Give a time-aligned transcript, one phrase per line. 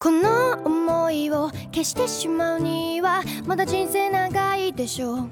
[0.00, 5.28] この想いを消してしまうにはまだ人生長いでしょう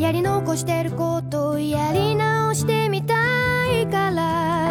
[0.00, 3.14] やり残してることをやり直してみた
[3.70, 4.70] いから。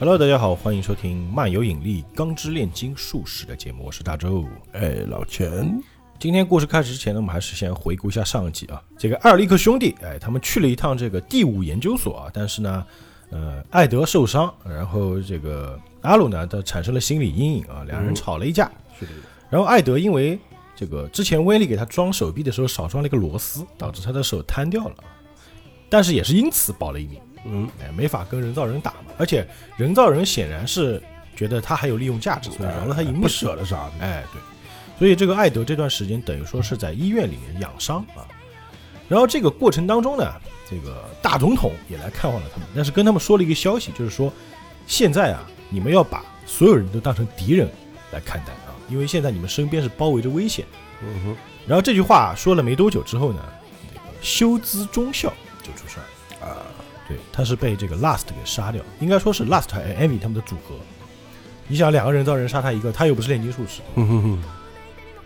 [0.00, 4.44] Hello，大家好，欢迎收听漫游引力钢之炼金术士的节目，我是大周。
[4.72, 5.80] 哎，老钱，
[6.20, 8.82] 今天故事开始之前呢，我们还是先回顾一下上一集啊。
[8.98, 12.84] 这个艾尔利克兄弟，哎，他们去了一趟这个第五研究所啊，但是呢，
[13.30, 18.68] 呃，艾德受伤，然后这个阿鲁呢，他产生了心理阴影啊，两人吵了一架。
[18.98, 19.12] 是的，
[19.48, 20.36] 然后艾德因为
[20.74, 24.94] 这个之前威利给他装手臂的时候少装了一个螺丝，导致他的手瘫掉了，
[25.88, 27.20] 但是也是因此保了一命。
[27.44, 31.00] 嗯，哎，没法跟人造人打嘛，而且人造人显然是
[31.36, 33.20] 觉得他还有利用价值，所以饶了他一命。
[33.20, 34.42] 不舍得杀的，哎，对，
[34.98, 38.26] 所以这个艾德这段时间等于说是在医院里面养伤啊。
[39.08, 40.30] 然后这个过程当中呢，
[40.68, 44.32] 这个大总统也来看望了他们，但是跟他们说了一个消息，就是说
[44.86, 47.68] 现在啊，你们要把所有人都当成敌人
[48.12, 50.66] 来看待啊，因为现在你们身边是包围着危险。
[51.02, 51.36] 嗯哼，
[51.66, 53.40] 然后这句话说了没多久之后呢，
[53.92, 56.46] 这个休兹中校就出事儿。
[56.46, 56.56] 啊，
[57.08, 60.74] 对，他是被这个 Last 给杀掉，应该说是 Last 和 Amy 他们的组合。
[61.66, 64.42] 你想，两个人造人杀他一个，他又不是炼金术士，哼哼哼，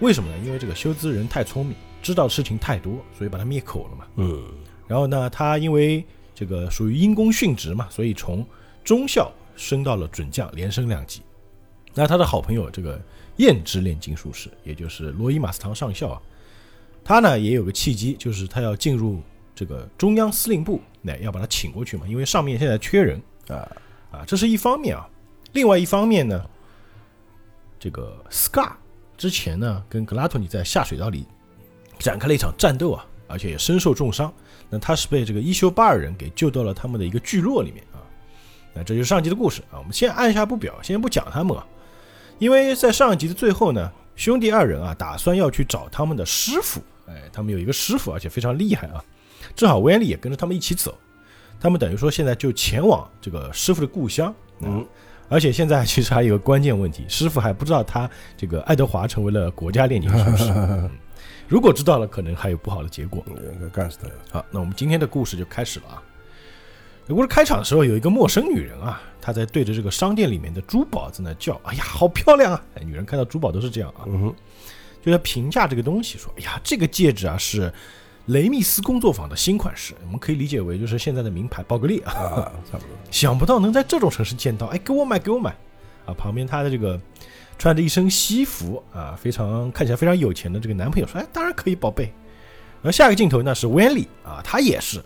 [0.03, 0.37] 为什么呢？
[0.45, 4.05] 因为这个休兹人太聪明，知道事情太多，所以把他灭口了嘛。
[4.17, 4.45] 嗯，
[4.89, 8.45] 然后呢，他因为这个属于因公殉职嘛，所以从
[8.83, 11.23] 中校升到了准将，连升两级。
[11.95, 13.01] 那他的好朋友这个
[13.37, 16.21] 燕之炼金术士，也就是罗伊马斯唐上校啊，
[17.05, 19.23] 他呢也有个契机，就是他要进入
[19.55, 23.71] 这个中央司令部，那要把他请过去嘛，因为上面现在缺人啊，
[24.11, 25.09] 啊，这是一方面啊。
[25.53, 26.45] 另外一方面呢，
[27.79, 28.73] 这个 Scar
[29.23, 31.25] 之前呢跟格拉托尼在下水道里
[31.97, 34.33] 展开了一场战斗啊，而且也身受重伤。
[34.69, 38.03] 那他是被这个伊修巴尔人给救到了他们的一个聚落里面啊。
[38.75, 39.79] 那这就是上集的故事啊。
[39.79, 41.65] 我们先按下不表，先不讲他们啊，
[42.41, 46.81] 因为在上集的最后呢，兄弟二人啊打算要去找他们的师傅。
[47.07, 49.05] 哎，他们有一个师傅，而且非常厉害啊。
[49.55, 50.99] 正好威恩利也跟着他们一起走，
[51.61, 54.35] 他们等于说现在就前往这个师傅的故乡。
[54.59, 54.85] 嗯，
[55.29, 60.51] 而且现在其实还有一个关键问题， 师傅还不知道他这个爱德华成为了国家炼金术士。
[60.55, 60.91] 嗯
[61.49, 63.23] 如果知道了，可能还有不好的结果。
[63.75, 63.99] 干死
[64.31, 66.03] 他，好，那我们今天的故事就开始了啊。
[67.07, 74.35] 这故事开场的时候，有一个陌生女人啊，她在对着这个商店里面的珠宝在那叫：“哎呀，好漂亮啊！”哎，女人看到珠宝都是这样啊，嗯哼，
[75.05, 77.71] 就在评价这个东西，说：“哎呀，这个戒指啊是
[78.27, 82.13] 雷密斯工作坊的新款式，我们可以理解为就是现在的名牌宝格丽啊。
[82.13, 85.51] 啊，差不多， 想不到能在这种城市见到，哎，给我买，给我买
[86.07, 86.15] 啊！
[86.15, 87.01] 旁边他的这个
[87.59, 92.13] 穿着一身西服啊，非常看起来非常有钱的这个男朋友说，哎，当然可以，宝贝。
[92.81, 95.03] 然后下一个镜头呢是 w e n l y 啊，他也是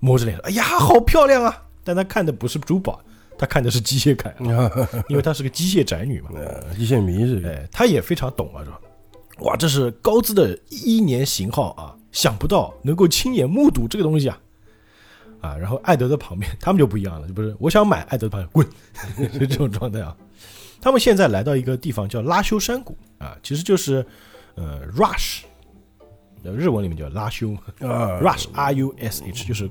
[0.00, 1.62] 摸着脸说，哎呀，好漂亮啊！
[1.84, 3.00] 但他看的不是珠宝，
[3.38, 4.70] 他看的是机械感啊，
[5.08, 6.30] 因为他是个机械宅女嘛。
[6.34, 8.72] 呃，机械迷是，哎，他也非常懂啊，说，
[9.40, 14.38] 哇，这是高资的一年型号啊，想不到能够亲眼目睹这个东西啊。
[15.40, 20.16] 啊，然后艾德的旁边，他们就不一样了，就不是我想买艾德的旁边滚，是这种状态啊。
[20.80, 24.04] 他们现在来到一个地方叫拉修山谷啊，其实就是
[24.56, 25.42] 呃 rush，
[26.42, 29.70] 呃日文里面叫拉修啊 rush r u s h，就是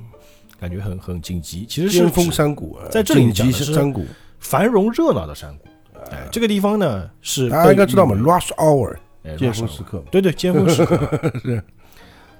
[0.57, 4.06] 感觉很很紧急，其实是巅峰山谷，啊在这里讲的是山谷，
[4.39, 5.67] 繁荣热闹的山谷。
[6.11, 9.00] 哎，这个地方呢是大家应该知道嘛，rush hour，哎
[9.35, 11.63] 尖 rush 峰时刻，对对，尖峰时刻 是。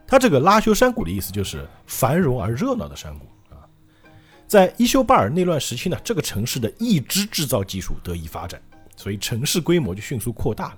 [0.06, 3.60] 它这个拉修山谷的意思就是繁荣而热闹的山谷啊。
[4.48, 8.62] 在伊修巴尔内乱时期呢，这个城市的义肢制造技术得以发展，
[8.96, 10.78] 所以城市规模就迅速扩大了。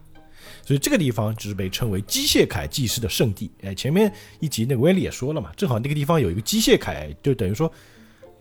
[0.65, 3.51] 所以这个地方就是被称为机械铠技师的圣地。
[3.61, 7.71] 哎，前面一集那个威利也说了嘛，正好那个地方有一个机械铠，就等于说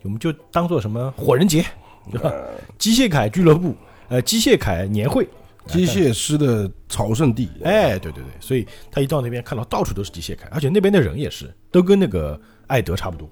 [0.01, 1.63] 我们就当做什么火人节，
[2.11, 2.33] 对吧？
[2.79, 3.75] 机械铠俱乐部，
[4.07, 5.27] 呃，机械铠年会，
[5.69, 13.29] 机械师的朝圣地，哎，对对对，所以他一到那边看到到处都是机械铠，而且那边的人也是都跟那个艾德差不多，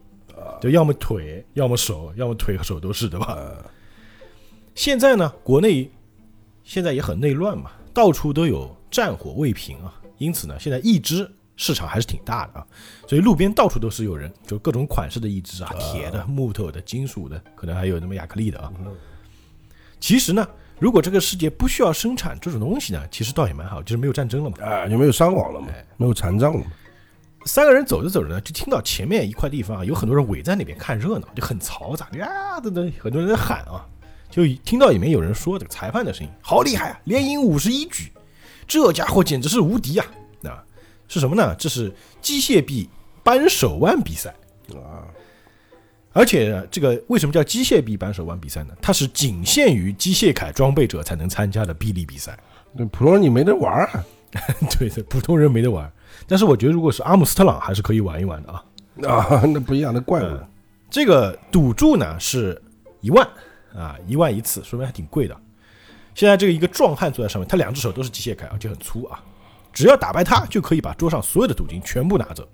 [0.62, 3.54] 就要么腿，要么手，要么腿和手都是，对吧？
[4.76, 5.90] 现在呢，国内
[6.64, 12.68] 现在也很内乱嘛，到处都有战火未平啊，因此呢，现在义肢市场还是挺大的啊，
[13.08, 18.72] 所以路边到处都是有人，就各种款式的义肢啊，铁的、木头的、金属的，可能还有那么亚克力的啊。
[20.00, 20.48] 其实呢，
[20.80, 24.58] 如果这个世界不需要生产这种东西呢，其实倒也蛮好，就是没有战争了嘛。
[24.64, 26.66] 啊，就没有伤亡了嘛，哎没有残障了嘛，
[27.46, 33.86] 三个人走着走着呢，就听到前面一块地方啊，有很多人围在那边看热闹，就很嘈杂呀，等等，很多人在喊啊，
[34.30, 38.12] 就听到里面有人说这个裁判的声音，好厉害啊，连赢五十一局，
[38.68, 40.06] 这家伙简直是无敌啊！
[40.44, 40.64] 啊，
[41.08, 41.56] 是什么呢？
[41.56, 41.92] 这是
[42.22, 42.88] 机械臂
[43.24, 44.30] 扳手腕比赛。
[44.76, 45.08] 啊，
[46.18, 48.74] 而且这个为什么叫机械臂扳手腕比赛呢？
[48.82, 52.36] 它是仅限于机械铠装备者才能参加的臂力比赛。
[52.74, 54.04] 那普通人你没得玩儿啊
[54.78, 55.90] 对的，普通人没得玩。
[56.28, 58.64] 但是我觉得，如果是阿姆斯特朗，还是可以玩一玩的啊。
[59.08, 60.48] 啊， 那不一样的怪物嗯，
[60.90, 62.60] 这个赌注呢是
[63.02, 63.28] 一万
[63.76, 65.38] 啊，一万一次，说明还挺贵的。
[66.16, 69.24] 现在这个一个壮汉坐在上面，他两只手都是机械铠，而且很粗啊。
[69.72, 72.48] 只要打败他，就可以把桌上所有的赌金全部拿走。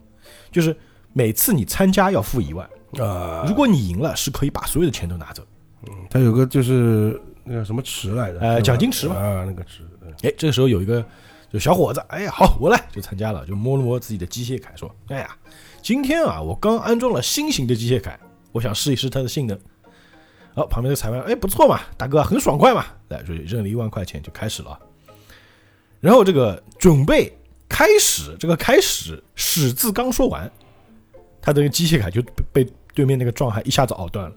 [0.51, 0.75] 就是
[1.13, 2.69] 每次你参加要付一万，
[2.99, 5.43] 啊，如果你赢了，是可以把所有的钱都拿走。
[5.87, 8.39] 嗯，他有个就是那个什么池来着？
[8.39, 11.03] 呃奖金池嘛啊，那个池，嗯哎，这个时候有一个
[11.51, 15.35] 就小伙子，哎呀，好，我来就参加了，就摸了摸自己的机械铠，说，哎呀，
[15.81, 18.15] 今天啊，我刚安装了新型的机械铠，
[18.51, 19.59] 我想试一试它的性能。
[20.55, 24.77] 好，旁边的裁判，哎，不错嘛，大哥很爽快嘛，来，所以扔了一万块钱就开始了。
[25.99, 27.35] 然后这个准备
[27.67, 30.51] 开始，这个开始始字刚说完，
[31.41, 34.35] 他这个机械铠就被被对面那个壮汉一下子熬断了。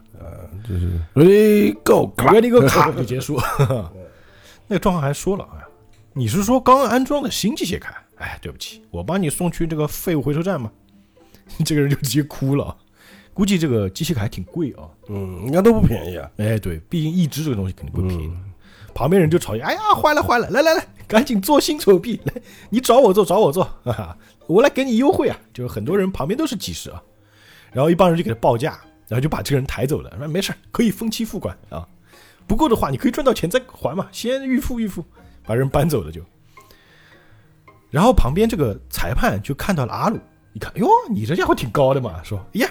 [0.67, 3.41] 就是 ready go，咔原来一个卡就结束。
[4.67, 5.63] 那个壮汉还说了，啊，
[6.13, 7.87] 你是说刚安装的新机械铠？
[8.17, 10.71] 哎，对不起，我帮你送去这个废物回收站吗？
[11.65, 12.77] 这个人就直接哭了。
[13.33, 14.89] 估计这个机械铠还挺贵啊。
[15.09, 16.29] 嗯，应该都不便宜啊。
[16.39, 18.33] 哎，对，毕竟一只这个东西肯定不便宜。
[18.95, 22.33] 旁边人就吵架，哎呀，坏了坏了， 来来来，赶紧做新手臂，来，
[22.71, 25.39] 你找我做找我做，哈哈，我来给你优惠啊！
[25.53, 27.03] 就是很多人旁边都是技师啊，
[27.77, 31.87] 然后一帮人就给他报价，然后就把这个人抬走了，说没事，可以分期付款啊，
[32.47, 35.05] 不够的话你可以赚到钱再还嘛，先预付预付，
[35.45, 36.23] 把人搬走了就。
[37.91, 40.19] 然后旁边这个裁判就看到了阿鲁，
[40.55, 42.71] 一看，哟，你这家伙挺高的嘛，说，哎呀，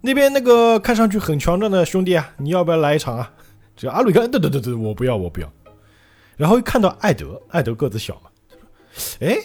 [0.00, 3.32] 那边那个看上去很强壮的兄弟啊，你要不要来一场啊？
[3.76, 5.48] 这阿鲁一看，对对对对，我不要我不要。
[6.36, 8.30] 然后一看到艾德，艾德个子小嘛，
[9.20, 9.38] 哎，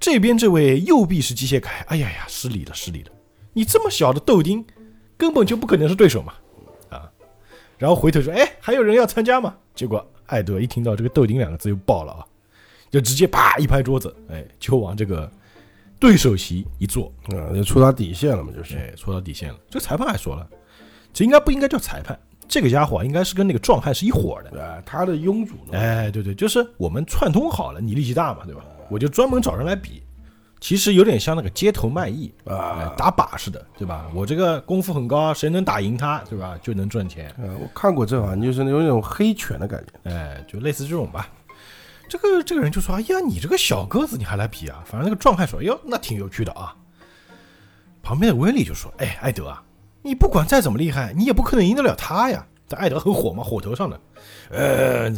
[0.00, 3.10] 这边这位右臂是机械铠，哎呀呀，失礼了失礼了，
[3.58, 4.64] 你这么小的豆丁，
[5.16, 6.32] 根本就不可能是对手嘛，
[6.90, 7.10] 啊。
[7.76, 9.56] 然后回头说，哎，还有人要参加吗？
[9.74, 12.22] 结果艾德一听到这个豆丁两个字就爆了啊，
[12.88, 15.28] 就直接啪一拍桌子，哎，就往这个
[15.98, 18.76] 对手席一坐，啊，就戳他底线了嘛，就是。
[18.76, 19.58] 哎，戳到底线了。
[19.68, 20.48] 这个裁判还说了，
[21.12, 22.16] 这应该不应该叫裁判？
[22.46, 24.62] 这个家伙啊应该是跟那个壮汉是一伙儿的。
[24.62, 25.76] 啊，他的庸主呢？
[25.76, 28.64] 哎，对对，就是我们串通好了，你力气大嘛，对吧？
[28.88, 30.00] 我就专门找人来比。
[30.60, 34.10] 其实有点像那个街头卖艺，哎啊，打靶似的，对吧？
[34.14, 36.58] 我这个功夫很高，谁能打赢他，对吧？
[36.62, 37.34] 就能赚钱。
[37.38, 40.10] 呃，我看过这好像就是有那种黑拳的感觉。
[40.10, 41.28] 哎，就类似这种吧。
[42.08, 46.74] 这个这个人就说：“哎呀，你这个小个子，你还来比啊？”反正那个壮汉说：“哎呦，那挺有趣的啊。”
[48.02, 49.62] 旁边的威利就说：“哎，艾德啊，
[50.02, 54.00] 你不管再怎么厉害，你也不可能赢得了他呀。”但艾德很火嘛，火头上的，
[54.50, 55.10] 呃，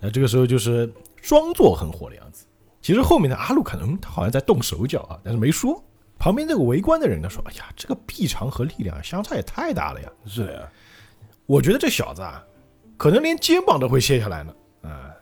[0.00, 0.92] 那这个时候就是
[1.22, 2.44] 装作很火的样子。
[2.88, 5.84] 其实后面的阿鲁可能他好像在动手脚啊，但是没说。
[6.18, 10.66] 旁边那个围观的人呢说：“哎呀，这个臂长和力量相差也太大了呀。”是的呀，
[11.44, 12.42] 我觉得这小子啊，
[12.96, 14.54] 可能连肩膀都会卸下来呢。
[14.80, 15.12] 啊、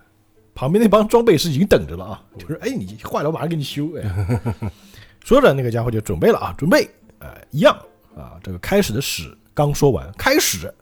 [0.55, 3.89] 旁边那帮装备师已经等着了啊，就是哎，你坏了，我马上给你修。
[3.99, 4.71] 哎，
[5.25, 7.77] 说着那个家伙就准备了啊，准备，呃，一样
[8.17, 10.73] 啊，这个开始的始刚说完，开始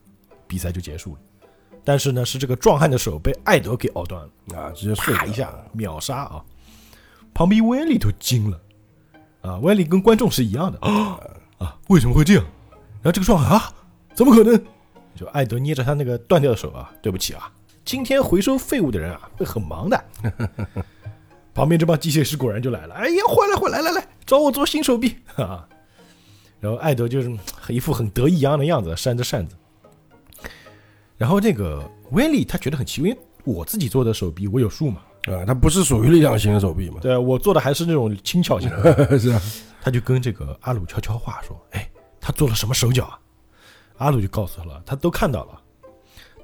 [0.47, 1.19] 比赛就结束了。
[1.83, 6.45] 但是呢，是这个壮汉的手被艾德给咬断了，啊，直接碎一下秒杀啊！
[7.35, 8.61] 旁边威利都惊了
[9.43, 11.21] 啊，威利跟观众是一样的啊
[11.59, 12.45] 啊，为什么会这样？
[13.03, 13.75] 然后这个壮汉啊，
[14.15, 14.65] 怎么可能？
[15.15, 17.53] 就艾德捏着他那个断掉的手啊，对不起啊，
[17.85, 20.05] 今天回收废物的人啊会很忙的。
[21.55, 25.69] 旁边这帮机械师果然就来了，哎呀，坏了坏了，来来来，找我做新手臂啊！
[26.59, 27.39] 然后艾德就是嗯
[27.69, 29.55] 一副很得意洋洋的样子，扇着扇子。
[31.17, 36.99] 然后这个威利他觉得很奇怪，因为我自己做的手臂我有数嘛，啊，他不是属于力量型的手臂嘛？
[37.01, 39.41] 对我做的还是那种轻巧型的， 是啊，
[39.81, 41.89] 他就跟这个阿鲁悄悄话说：“哎，
[42.21, 43.19] 他做了什么手脚啊？”
[43.99, 45.61] 阿鲁就告诉他了，他都看到了，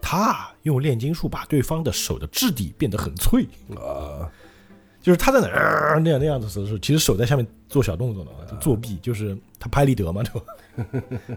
[0.01, 3.43] 他用炼金术把对方的手的质地变得很脆，
[3.77, 4.25] 啊，
[5.03, 11.37] 就是他在哪儿、呃那样那样子的时候，其实手在下面做小动作呢，就作弊，就是他拍立得嘛，对吧？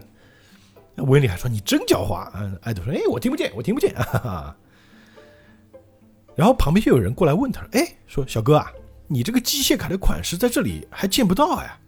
[0.94, 4.56] 那威利还说：“你真狡猾！”嗯，艾德说：“哎，我听不见，我听不见。”哈哈。
[6.36, 8.70] 然后旁边就有人过来问他：“哎，说小哥啊，
[9.06, 11.78] 你这个机械卡的款式在这里还见不到呀？”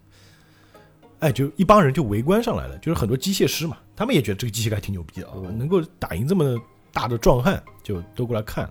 [1.21, 6.57] 哎，就一帮人就围观上来了，就是很多机械师嘛，他们也觉得这个机械卡挺牛逼的啊，能够打赢这么
[6.93, 8.71] 大的壮汉，就都过来看。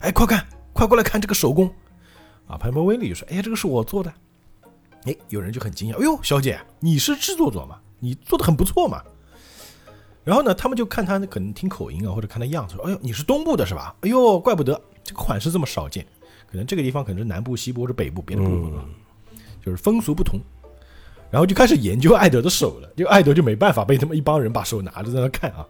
[0.00, 1.66] 哎，快看，快过来看这个手工
[2.46, 2.56] 啊！
[2.56, 4.12] 旁边威利就说：“哎，这个是我做的。”
[5.04, 7.80] 哎，有人就很惊讶：“哎呦，小姐，你是制作者嘛？
[7.98, 9.02] 你做的很不错嘛。”
[10.22, 13.96] 然后呢，他们就看他可能听口音啊，或者看他样子，说：“哎呦，你是东部的是吧？
[14.02, 14.78] 哎呦，怪不得
[15.10, 16.06] 这个款式这么少见，
[16.48, 18.84] 可能这个地方可能是南部、西部或者北部别的部分啊，
[19.64, 20.40] 就是风俗不同。”
[21.32, 22.88] 然后就开始研究艾德的手了。
[22.96, 25.66] 就艾德就没办法，被他们一帮人把手拿着在那看啊。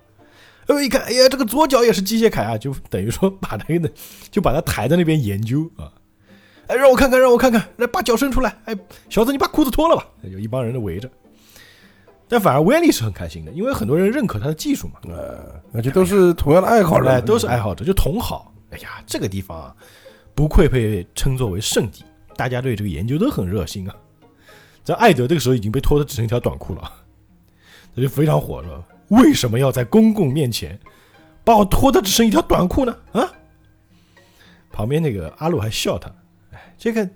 [0.67, 3.91] 呃，一看，哎呀，这个左脚也是机械铠啊，就等于说把那个
[4.31, 5.93] 就把他抬在那边研究啊。
[6.67, 8.59] 哎，让我看看，让我看看，来把脚伸出来。
[8.67, 8.77] 哎，
[9.09, 10.07] 小子，你把裤子脱了吧。
[10.23, 11.11] 有一帮人围着。
[12.29, 14.95] 但反而威利是很开心的，因为很多人认可他的技术嘛。
[15.09, 18.55] 呃，那就都是同样的爱好者，哎，都是爱好者，就同好。
[18.71, 19.77] 哎呀，这个地方啊，
[20.35, 22.05] 不愧被称作为圣地，
[22.37, 23.95] 大家对这个研究都很热心啊。
[24.85, 26.93] 这艾德这个时候已经被脱的只剩一条短裤了，
[27.95, 28.87] 他就非常火了。
[29.09, 30.79] 为什么要在公共面前
[31.45, 32.97] 把我脱的只剩一条短裤呢？
[33.13, 33.29] 啊！
[34.73, 36.11] 旁边那个阿鲁还笑他，
[36.53, 37.09] 哎，这个。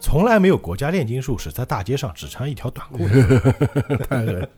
[0.00, 3.08] 从来没有国家炼金术士在大街上只穿一条短裤。
[4.04, 4.48] 太狠。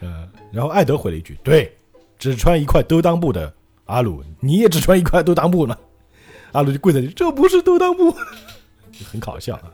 [0.00, 1.74] 呃，然后艾德回了一句：“对，
[2.18, 3.50] 只穿一块兜裆布的
[3.90, 5.76] 阿鲁，你也只穿一块兜裆布呢。
[6.52, 8.16] ”阿鲁就跪在那里：“这不是兜裆布。
[9.10, 9.70] ”很搞笑啊。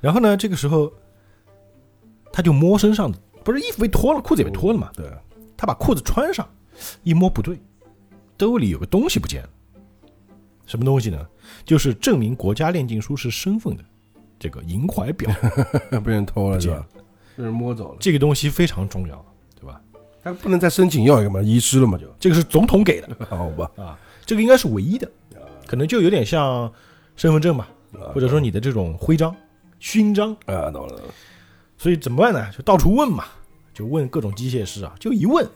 [0.00, 0.92] 然后呢，这个时候
[2.32, 4.90] 他就摸身上的，不是衣服被脱了，裤子也被脱了嘛？
[4.94, 5.10] 对。
[5.56, 6.48] 他把裤子穿上，
[7.02, 7.60] 一摸不对，
[8.38, 9.50] 兜里有个东西不见了。
[10.64, 11.26] 什么东西呢？
[11.64, 13.84] 就是证明国家炼金术士身份的
[14.38, 15.30] 这个银怀表
[16.02, 16.86] 被人偷了是吧？
[17.36, 17.98] 被人摸走了。
[18.00, 19.29] 这个东西非常重要？
[20.22, 21.40] 他不能再申请要一个嘛？
[21.40, 21.96] 遗失了嘛？
[21.96, 23.70] 就这个是总统给的，好吧？
[23.76, 25.10] 啊，这个应该是唯一的，
[25.66, 26.70] 可能就有点像
[27.16, 27.68] 身份证吧，
[28.14, 29.34] 或者说你的这种徽章、
[29.78, 31.00] 勋章啊，懂了。
[31.78, 32.50] 所以怎么办呢？
[32.52, 33.24] 就到处问嘛，
[33.72, 35.48] 就问各种机械师啊，就一问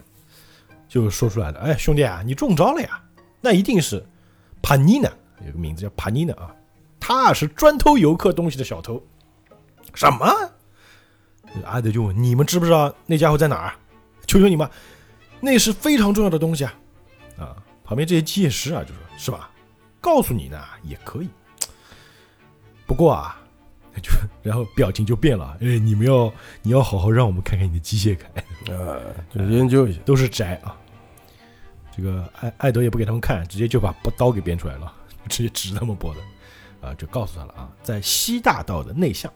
[0.88, 1.61] 就说出来了。
[1.61, 3.02] 哎，兄弟啊，你中招了呀？
[3.40, 4.04] 那一定是
[4.62, 5.11] 帕尼娜。
[5.44, 6.54] 有个名字叫帕尼娜啊，
[6.99, 9.02] 他是专偷游客东西的小偷。
[9.92, 10.26] 什么？
[11.64, 13.75] 阿德就问：“你们知不知道那家伙在哪儿？
[14.26, 14.68] 求求你们，
[15.40, 16.74] 那是非常重要的东西啊！”
[17.38, 19.50] 啊，旁边这些机械师啊就说：“是吧？
[20.00, 21.28] 告诉你呢也可以。
[22.86, 23.40] 不过啊，
[24.02, 24.10] 就
[24.42, 25.56] 然后表情就变了。
[25.60, 28.24] 哎，你们要你要好好让我们看看你的机械铠
[28.70, 30.76] 呃，就研究一下，都是宅啊。
[31.96, 34.92] 这个艾艾德也不给他们看，直接就把刀给变出来了。
[35.28, 36.20] ”直接指他们脖子，
[36.82, 39.32] 啊，就告诉他了啊，在西大道的内巷，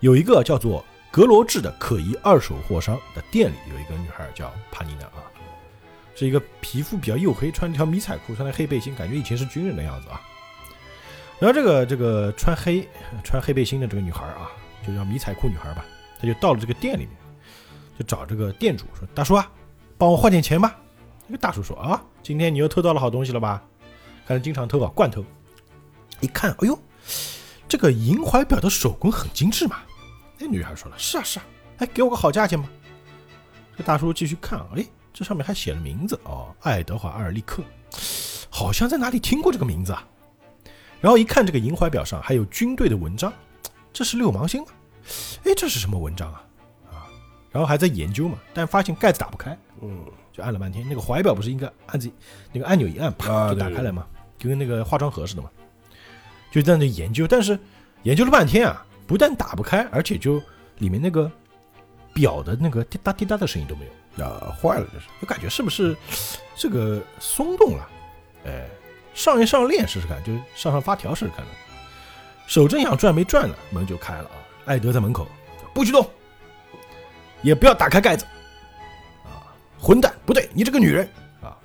[0.00, 5.26] 有一个叫做格罗治的可疑二手货商的店里，有一个女孩叫帕尼娜啊，
[6.14, 10.20] 是一个皮肤比较黝黑，穿一条迷彩裤，穿的黑背心，感觉以前是军人的样子啊。
[11.40, 12.86] 然后这个这个穿黑
[13.24, 14.50] 穿黑背心的这个女孩啊，
[14.86, 15.84] 就叫迷彩裤女孩吧，
[16.20, 17.10] 她就到了这个店里面，
[17.98, 19.50] 就找这个店主说：“大叔啊，
[19.98, 20.78] 帮我换点钱吧。”
[21.26, 23.62] 这个大叔说：“啊，今天你又偷到了好东西了吧？”
[24.28, 25.24] 看来经常偷啊，惯偷。
[26.20, 26.78] 一看，哎呦，
[27.66, 29.80] 这个银怀表的手工很精致嘛。
[30.40, 31.44] 那女孩说了：“是啊，是啊，
[31.78, 32.66] 哎，给我个好价钱吧。”
[33.76, 34.82] 这大叔继续看，哎，
[35.12, 37.62] 这上面还写了名字哦，爱德华·阿尔利克，
[38.48, 40.02] 好像在哪里听过这个名字啊。
[41.00, 43.30] 然后一看这个银怀表上还有军队的文章，
[43.92, 44.68] 这是六芒星吗？
[45.44, 46.42] 哎，这是什么文章啊？
[46.90, 47.04] 啊，
[47.50, 50.86] 然后还在研究嘛，但发现盖子打不开，嗯，就按了半天。
[50.88, 52.14] 那个怀表不是应该按自己
[52.52, 54.06] 那个按钮一按，啪就打开了吗？
[54.38, 55.50] 就跟那个化妆盒似的嘛，
[56.50, 57.58] 就在那研究，但是
[58.04, 60.40] 研究了半天啊，不但打不开，而且就
[60.78, 61.28] 里面那个
[62.14, 64.24] 表的那个滴答滴答的声音都没有。
[64.24, 65.96] 啊，坏了这是，就感觉是不是
[66.54, 67.88] 这个松动了？
[68.46, 68.68] 哎，
[69.12, 71.44] 上一上链试试看，就上上发条试试看
[72.46, 75.26] 手正想转没转呢，门就开了啊，艾德在门口，
[75.74, 76.08] 不许动，
[77.42, 78.24] 也不要打开盖子。
[79.24, 81.04] 啊，混蛋，不对，你这个女人。
[81.42, 81.58] 啊，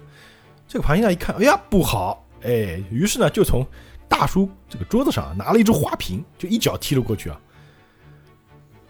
[0.67, 2.25] 这个庞妮娜一看，哎呀，不好。
[2.41, 3.63] 哎，于是呢，就从
[4.07, 7.39] 大叔这个桌子上拿了一只花瓶，就一脚踢了过去啊。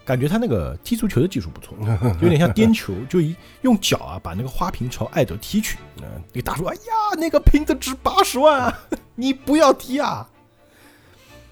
[0.06, 1.76] 感觉他那个踢足球的技术不错，
[2.22, 5.80] 有点像颠球，就一用脚啊把那个花瓶朝艾德踢去。
[5.98, 8.72] 那个大叔，哎呀，那个瓶子值八十万，
[9.16, 10.30] 你不要踢啊！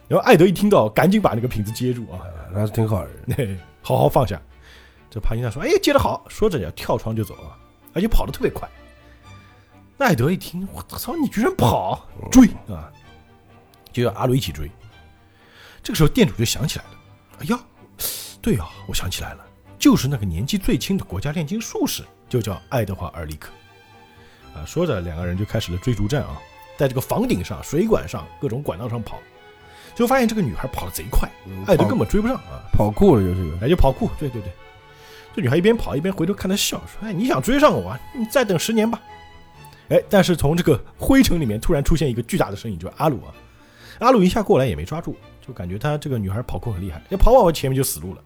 [0.07, 2.21] 然后艾德一听到，赶紧把那个瓶子接住啊，
[2.53, 4.39] 那是挺好的， 好好放下。
[5.09, 7.57] 这帕金娜说：“哎，接得好！”说着要跳窗就走啊，
[7.93, 8.69] 而且跑得特别快。
[9.97, 11.15] 艾德一听，我操！
[11.15, 12.91] 你居然跑追啊！
[13.93, 14.69] 就要阿鲁一起追。
[15.81, 16.91] 这个时候，店主就想起来了
[17.39, 17.59] ：“哎呀，
[18.41, 19.45] 对啊，我想起来了，
[19.77, 23.51] 就是那个年纪最轻的国家炼金术士，就叫爱德华·尔里克。”
[24.55, 26.37] 啊，说着，两个人就开始了追逐战啊，
[26.77, 29.19] 在这个房顶上、水管上、各种管道上跑，
[29.95, 31.29] 就发现这个女孩跑得贼快，
[31.67, 32.63] 艾德根本追不上啊！
[32.71, 34.09] 跑酷了就是，哎，就跑酷。
[34.17, 34.51] 对对对，
[35.35, 37.89] 这女孩一边跑一边回头看他笑说：“哎，你想追上我？
[37.89, 39.01] 啊你再等十年吧。”
[39.89, 43.33] 哎，但是从这个灰尘里面突然出现一个巨大的身影，就是阿鲁啊！
[44.03, 48.21] 阿鲁一下过来也没抓住，就感觉他这个女孩跑酷很厉害，要跑往我前面就死路了。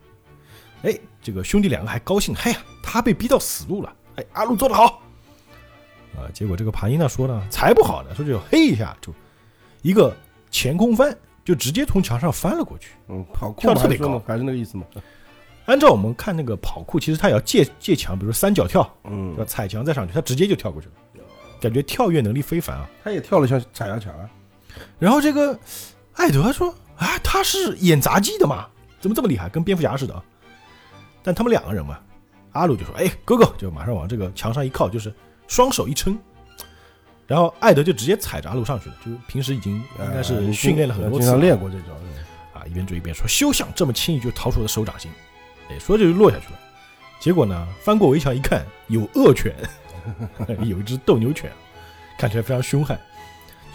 [0.82, 3.94] 哎，这个兄弟两个还高兴，嘿呀，他被逼到死路了！
[4.16, 5.02] 哎，阿鲁做得好
[6.16, 6.26] 啊！
[6.34, 9.14] 结果这个帕伊娜说呢，才不好呢，说就嘿一下就
[9.84, 10.16] 一个
[10.50, 11.16] 前空翻
[11.46, 12.94] 就直接从墙上翻了过去。
[13.08, 14.86] 嗯，跑酷跳得特别高嘛还是说呢还是那个意思嘛。
[15.66, 20.94] 按照我们看那个跑酷，其实他也要借借墙，比如三角跳，嗯要，踩墙再上去，他直接就跳过去了，
[21.60, 22.90] 感觉跳跃能力非凡啊。
[23.04, 24.30] 他也跳了像踩下墙啊。
[25.00, 25.58] 然后这个
[26.14, 28.68] 艾德说：“啊，他是演杂技的嘛，
[29.00, 30.24] 怎么这么厉害，跟蝙蝠侠似的啊？”
[31.24, 32.00] 但他们两个人嘛，
[32.54, 35.14] 阿鲁就说：“哎，哥哥！”就马上往这个墙上一靠，就是
[35.48, 36.18] 双手一撑，
[37.26, 41.88] 然后艾德就直接踩着阿鲁上去了，就是平时已经应该是训练了很多次练过这招。
[42.54, 45.12] 啊，一边追一边说：“休想这么轻易就逃出我的手掌心！”
[45.70, 46.60] 哎，说着就落下去了。
[47.20, 49.54] 结果呢，翻过围墙一看，有恶犬，
[50.64, 51.52] 有一只斗牛犬，
[52.18, 53.00] 看起来非常凶悍，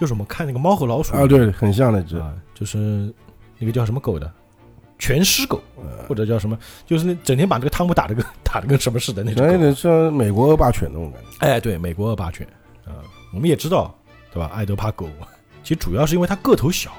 [0.00, 2.16] 就是我们看那个猫和老鼠啊，对，很像那只。
[2.16, 3.12] 啊，就是
[3.58, 4.30] 那个叫什么狗的，
[4.98, 9.52] 全尸狗，呃或者叫什么，就是那整天把这个汤姆打的跟 打的跟什么似的那种狗。
[9.52, 11.46] 有点像美国恶霸犬那种感觉。
[11.46, 12.46] 哎，对，美国恶霸犬
[12.84, 12.98] 啊，
[13.32, 13.94] 我们也知道，
[14.32, 14.50] 对吧？
[14.54, 15.08] 爱德怕狗，
[15.62, 16.90] 其实主要是因为它个头小，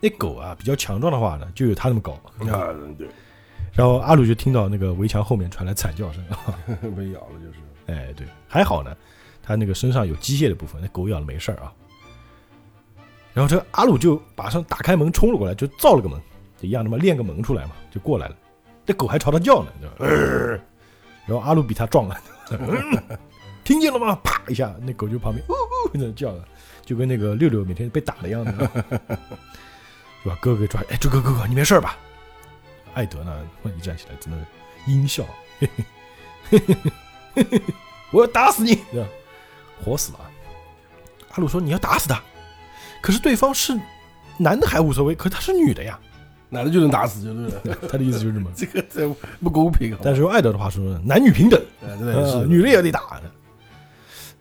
[0.00, 2.12] 那狗啊比较强壮的话呢，就有它那么高。
[2.50, 3.06] 啊，对，
[3.72, 6.24] 然后阿鲁就听到那个围墙后面传来惨叫声，
[6.96, 7.58] 被咬了就是。
[7.86, 8.94] 哎，对，还好呢，
[9.42, 11.72] 它那个身上有机械的部分，那狗咬了没事儿啊。
[13.38, 16.20] 然后这阿鲁就马上打开门冲了过来，就造了个门，
[16.60, 18.34] 一样他妈练个门出来嘛，就过来了。
[18.84, 20.58] 这狗还朝他叫呢，呃
[21.24, 22.20] 然后阿鲁比他壮了，
[23.62, 24.18] 听见了吗？
[24.24, 26.44] 啪一下，那狗就旁边呜呜在叫了，
[26.84, 28.50] 就跟那个六六每天被打的样子，
[30.24, 30.36] 是吧？
[30.40, 31.96] 哥哥给抓，哎，这哥哥哥，你没事吧？
[32.94, 34.44] 艾德呢，一站起来，真的
[34.88, 35.22] 阴笑，
[35.60, 35.84] 嘿嘿
[36.50, 36.76] 嘿嘿
[37.34, 37.62] 嘿嘿，
[38.10, 38.80] 我要打死你，
[39.84, 40.18] 活死了。
[41.30, 42.20] 阿鲁说：“你要打死他，
[43.00, 43.78] 可是对方是
[44.36, 45.98] 男的还无所谓，可是她是女的呀。
[46.50, 47.78] 男的就能打死，就对了。
[47.92, 48.50] 他的意思就是这么。
[48.56, 49.06] 这个这
[49.42, 50.00] 不公平啊。
[50.02, 53.20] 但是用艾德的话说，男女平等，哎，真的呃是女的也得打。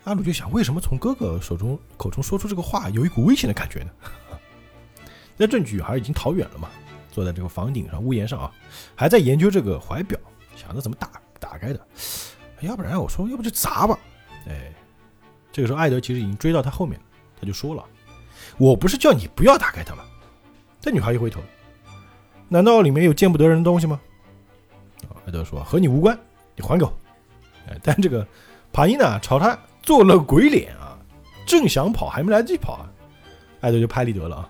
[0.06, 3.90] 阿鲁就想，为什么从哥哥手中口中说出这个话，有一股危险的感觉呢？
[5.36, 6.70] 那这女孩已经逃远了嘛，
[7.12, 8.50] 坐在这个房顶上、屋檐上啊，
[8.96, 10.18] 还在研究这个怀表，
[10.56, 11.12] 想着怎么打
[11.42, 11.88] 打开的。
[12.62, 14.00] 要不然我说，要不就砸吧。
[14.48, 14.74] 哎，
[15.52, 17.06] 这个时候艾德其实已经追到他后面了，
[17.42, 17.84] 他就说了
[18.58, 20.04] ：“我不是叫你不要打开它吗？”
[20.80, 21.42] 这女孩一回头，
[22.48, 24.00] 难道里面有见不得人的东西吗？
[25.10, 26.18] 啊，艾德说：“和你无关，
[26.56, 26.98] 你还给我。”
[27.70, 28.26] 哎，但这个
[28.72, 30.98] 帕伊娜朝他做了鬼脸啊，
[31.46, 32.90] 正想跑，还没来得及跑啊，
[33.60, 34.50] 艾德就拍立得了啊，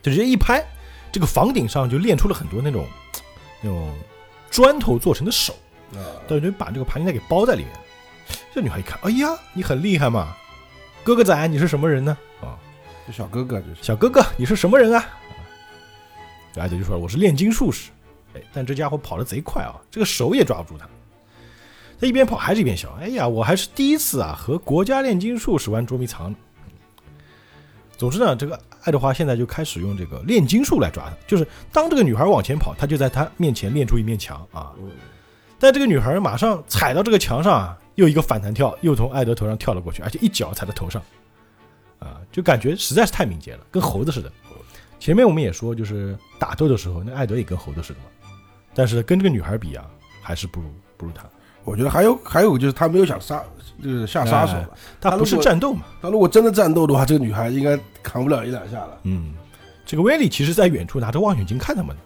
[0.00, 0.64] 就直接一拍，
[1.10, 2.86] 这个房顶上就练出了很多那种
[3.60, 3.92] 那种
[4.50, 5.52] 砖头做成的手，
[5.94, 7.72] 啊，等于把这个帕伊娜给包在里面。
[8.54, 10.36] 这女孩一看，哎呀，你很厉害嘛，
[11.02, 12.16] 哥哥仔，你是什么人呢？
[12.40, 12.56] 啊，
[13.06, 15.04] 这小哥哥就是小哥哥，你是什么人啊？
[16.52, 17.90] 这艾德就说：“我是炼金术士。”
[18.34, 20.88] 哎，但这家伙跑得贼快啊，这个手也抓不住他。
[22.00, 26.36] 他一边跑还是一边笑：“哎呀，我还是第一次啊和国家炼金术士玩捉迷藏呢。”
[27.96, 34.72] 总之呢，这个爱德华现在就开始用这个炼金术来抓他，就是当这个女孩往前跑，他就在他面前练出一面墙啊。
[35.60, 41.00] 但这个女孩马上踩到这个墙上啊，又一个反弹跳，又从艾德头上跳了过去，而且一脚踩在头上，
[41.98, 44.30] 啊，就感觉实在是太敏捷了，跟猴子似的。
[45.00, 48.30] 前面我们也说，就是打斗的时候，那艾德也跟猴子似的嘛，
[48.74, 49.84] 但是跟这个女孩比啊，
[50.22, 51.24] 还是不如不如他。
[51.64, 53.42] 我觉得还有还有就是他没有想杀，
[53.82, 54.70] 就是下杀手了。
[55.00, 58.98] 他不是战斗嘛，他如果真的战斗的话，这个女孩应该扛不了一两下了。
[59.02, 59.34] 嗯，
[59.84, 62.02] 这个威利其实在远处拿着望远镜看他们呢。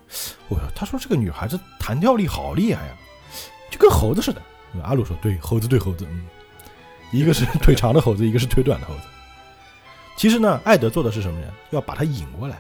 [0.49, 2.93] 哦哟，他说这个女孩子弹跳力好厉害呀，
[3.71, 4.41] 就跟猴子似的。
[4.83, 6.27] 阿鲁说：“对，猴子对猴子，嗯，
[7.11, 9.01] 一个是 腿长的猴子，一个是腿短的猴子。
[10.19, 11.47] 其实呢，艾德做的是什么呢？
[11.71, 12.59] 要把他引过来，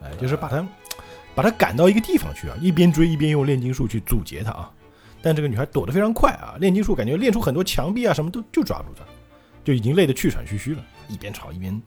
[0.00, 0.64] 哎，就是把他
[1.34, 4.70] 把他赶到一个地方去啊，一边追一边用炼金术去阻截他啊。
[5.20, 9.04] 但这个女孩躲得非常快啊，炼金术感觉练出很多墙壁啊，什么都就抓不住她，
[9.64, 11.82] 就已经累得气喘吁吁了，一边吵一边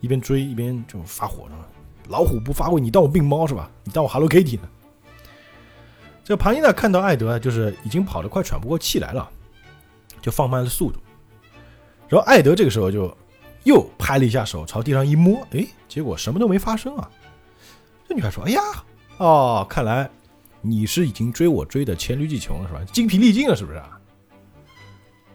[0.00, 1.68] 一边追一边就发火了。
[2.08, 3.70] 老虎不发威，你当我病猫是吧？
[3.84, 4.62] 你当我 Hello Kitty 呢？
[6.24, 9.28] 这庞伊娜看到艾德，就是已经跑得快喘不过气来了，
[10.22, 10.98] 就放慢了速度。
[12.08, 13.14] 然后艾德这个时候就
[13.66, 17.10] 又拍了一下手，朝地上一摸，哎，结果什么都没发生啊。
[18.08, 18.60] 这女孩说：“哎呀，
[19.18, 20.08] 哦，看来
[20.60, 22.80] 你是已经追我追的黔驴技穷了是吧？
[22.92, 24.00] 精疲力尽了是不是啊？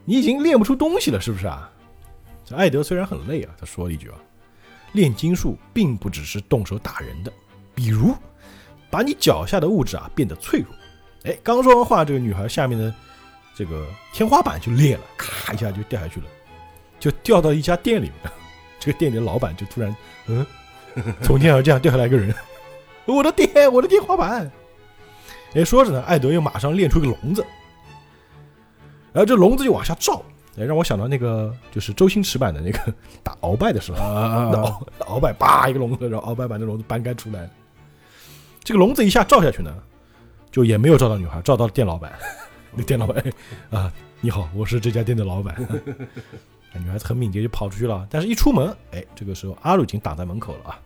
[0.05, 1.69] 你已经练不出东西了是不是啊？”
[2.45, 4.15] 这艾德虽然很累啊，他说了一句啊
[4.93, 7.33] ：“炼金术并不只是动手打人的，
[7.75, 8.15] 比如
[8.89, 10.69] 把你脚下的物质啊变得脆弱。”
[11.29, 12.95] 哎，刚说完话，这个女孩下面的
[13.53, 16.25] 这个天花板就裂了，咔一下就掉下去了，
[17.01, 18.31] 就掉到一家店里面。
[18.79, 19.95] 这个店里的老板就突然，
[20.27, 20.45] 嗯，
[21.21, 22.33] 从天而降掉下来一个人，
[23.05, 24.49] 我的天，我的天花板！
[25.53, 27.45] 哎，说着呢，艾德又马上练出一个笼子，
[29.13, 30.23] 然后这笼子就往下照，
[30.57, 32.79] 哎，让我想到那个就是周星驰版的那个
[33.21, 37.47] 打鳌拜的时候，啊那鳌鳌拜叭一个笼子，然后鳌拜把那笼子搬开出来，
[38.63, 39.71] 这个笼子一下照下去呢，
[40.49, 42.11] 就也没有照到女孩，照到了店老板。
[42.73, 43.23] 那店老板
[43.71, 45.55] 哎啊，你好，我是这家店的老板。
[46.79, 50.79] 女孩子很敏捷就跑出去了，但是一出门，哎，这个时候阿鲁已经挡在门口了啊。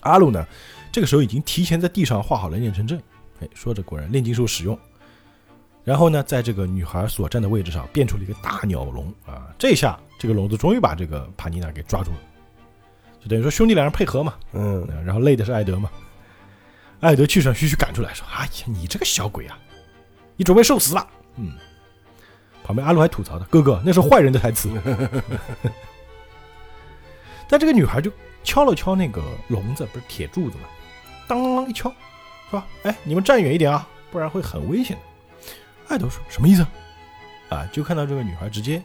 [0.00, 0.46] 阿鲁呢，
[0.92, 3.00] 这个时候已经提前在地上画好了炼成阵，
[3.40, 4.78] 哎，说着果然炼金术使用。
[5.84, 12.18] 然后呢，在这个女孩所站的位置上变出了一个大鸟笼啊，这下这个笼子终于把这个帕尼娜给抓住了，
[13.20, 15.88] 就等于说兄弟两人配合嘛，嗯，嗯然后累的是艾德嘛，
[16.98, 19.56] 艾德气喘吁吁赶出来说：“哎呀，你这个小鬼啊，
[20.36, 21.52] 你准备受死了。”嗯，
[22.66, 24.68] 旁边阿鲁还吐槽他：“哥哥，那是坏人的台词。
[27.48, 28.10] ”但这个女孩就
[28.42, 30.64] 敲了敲那个笼子，不是铁柱子吗，
[31.28, 31.88] 当当当一敲，
[32.50, 32.66] 是吧？
[32.82, 35.02] 哎，你们站远一点啊，不然会很危险的。
[35.86, 36.66] 艾德说：“什么意思？”
[37.50, 38.82] 啊，就看到这个女孩直接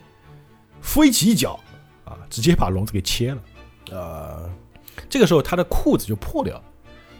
[0.79, 1.59] 飞起一脚，
[2.05, 3.97] 啊，直接把笼子给切了。
[3.97, 4.47] 啊，
[5.09, 6.63] 这个时候她的裤子就破掉了，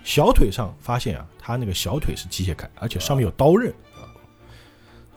[0.04, 4.06] 小腿上发现啊，她那个小腿是机械铠，而且上面有刀刃啊。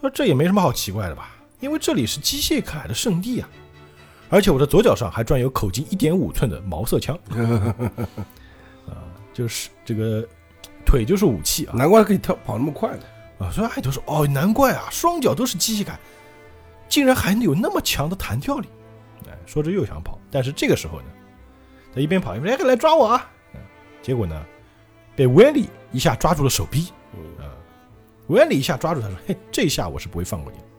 [0.01, 3.49] 说这也没什么好奇怪的吧，因为这里是机械铠的圣地啊，
[4.29, 7.17] 而且我的左脚上还装有口径一点五寸的毛瑟枪，
[8.87, 10.27] 啊，就是这个
[10.85, 11.73] 腿就是武器啊。
[11.75, 13.03] 难怪可以跳跑那么快呢。
[13.39, 15.93] 啊，所以艾德说，哦，难怪啊，双脚都是机械铠，
[16.87, 18.67] 竟然还能有那么强的弹跳力。
[19.27, 21.07] 哎，说着又想跑，但是这个时候呢，
[21.93, 23.31] 他一边跑一边哎来抓我啊！
[23.53, 23.59] 嗯
[24.01, 24.39] 结果呢，
[25.15, 26.93] 被威利一下抓住了手臂。
[27.13, 27.49] 嗯啊，
[28.27, 30.74] 威利一下抓住他说：“嘿，这一下我是不会放过你的。”啊，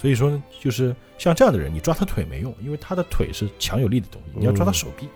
[0.00, 5.08] 所以说呢，就是像这样的人，你抓他腿没用，因为他的腿是强有力的东西，你要抓他手臂，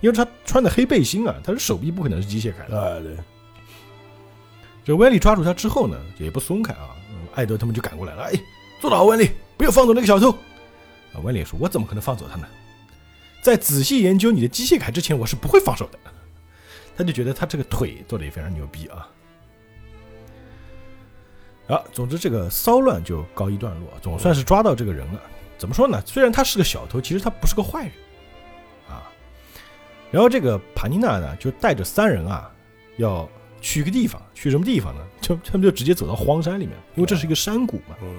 [0.00, 2.80] 因为他穿的黑背心啊，他的手臂不可能是机械铠的。
[2.80, 3.16] 啊，对，
[4.84, 6.96] 这威利抓住他之后呢，也不松开啊。
[7.10, 8.32] 嗯艾德他们就赶过来了，哎，
[8.80, 10.30] 坐得好，威利，不要放走那个小偷。
[11.12, 12.48] 啊，威利说：“我怎么可能放走他呢？
[13.40, 15.98] 在仔细研究你的机械铠之前，我是不会放手的。”
[16.96, 19.08] 他就觉得他这个腿做的也非常牛逼啊。
[21.68, 25.20] 啊，总之这个骚乱就告一段落，总算是抓到这个人了。
[25.58, 26.02] 怎么说呢？
[26.06, 27.92] 虽然他是个小偷，其实他不是个坏人
[28.88, 29.10] 啊。
[30.10, 32.50] 然后这个帕尼娜呢，就带着三人啊，
[32.96, 33.28] 要
[33.60, 35.04] 去一个地方，去什么地方呢？
[35.20, 37.96] 就他们就直接走到荒山里面，因为这是一个山谷嘛。
[38.02, 38.16] 嗯，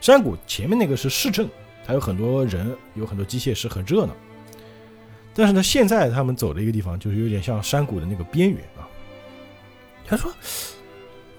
[0.00, 1.48] 山谷前面那个是市政，
[1.86, 4.16] 它有很多人，有很多机械师，很热闹。
[5.34, 8.88] 但是呢，现在他们走的一个地方，就是有点像山谷的那个边缘啊。
[10.04, 10.32] 他说：“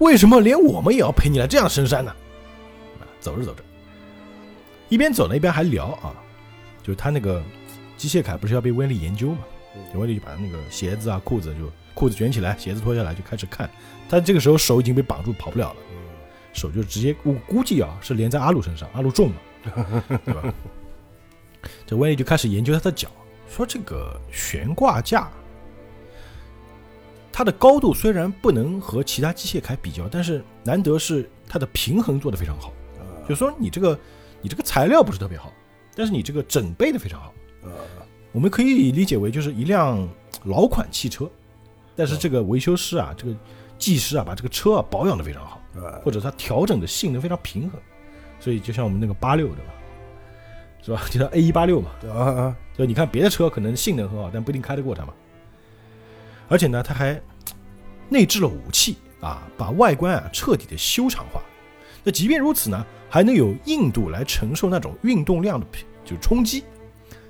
[0.00, 2.10] 为什么连我们也要陪你来这样深山呢？”
[3.00, 3.62] 啊，走着走着，
[4.88, 6.12] 一边走呢一边还聊啊，
[6.82, 7.42] 就是他那个
[7.96, 9.38] 机械铠不是要被威力研究嘛？
[9.94, 13.70] 威力就把那个鞋子啊、裤子就裤子卷起来，鞋子脱下来就开始看。
[14.08, 15.76] 他这个时候手已经被绑住，跑不了了。
[16.52, 19.36] 手就直接，我估计啊是连在阿鲁身上，阿鲁重嘛，
[20.24, 20.52] 对吧？
[21.86, 23.08] 这威利就开始研究他的脚，
[23.48, 25.30] 说这个悬挂架，
[27.40, 32.70] 它的高度虽然不能和其他机械铠比较，但是难得是它的平衡做得非常好。
[33.26, 33.98] 就说你这个
[34.42, 35.50] 你这个材料不是特别好，
[35.94, 37.32] 但是你这个整备的非常好。
[37.62, 37.72] 啊，
[38.32, 40.06] 我们可以理解为就是一辆
[40.44, 41.30] 老款汽车，
[41.96, 43.34] 但是这个维修师啊，这个
[43.78, 45.62] 技师啊，把这个车啊保养的非常好。
[45.76, 47.80] 啊，或者它调整的性能非常平衡，
[48.38, 49.72] 所以就像我们那个八六对吧，
[50.82, 51.00] 是吧？
[51.10, 55.14] 就像 A 一八六嘛，对啊啊，就你看别的车可能性能很好，但不一定开得过它嘛。
[56.50, 57.18] 而且呢，它还
[58.10, 61.40] 内置了武器啊，把外观啊彻底的修长化。
[62.02, 65.66] 那即便如此呢，还能有硬度来承受那种运动量的
[66.04, 66.64] 就冲击。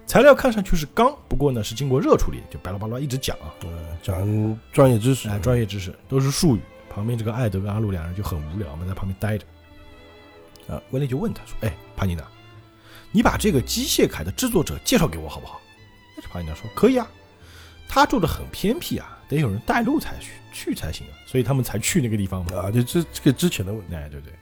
[0.06, 3.70] 材料看上去是钢，不过呢是经过热处理，就巴拉巴拉一直讲啊，嗯，
[4.02, 6.60] 讲专业知识，哎，专业知识都是术语。
[6.88, 9.46] 旁边这个艾德跟阿鲁两人就很无聊嘛，在旁边待着。
[10.68, 12.24] 啊，威廉就问他说：“哎，帕尼娜，
[13.12, 15.60] 你把这个机械铠的制作者介绍给我好不好？”
[16.16, 17.08] 那帕尼娜说：“可以啊，
[17.92, 22.56] 他住的很偏僻啊，得有人带路才去去才行啊，所以他们才去那个地方嘛。
[22.56, 24.32] 啊，就这这个之前的问题，哎，对对，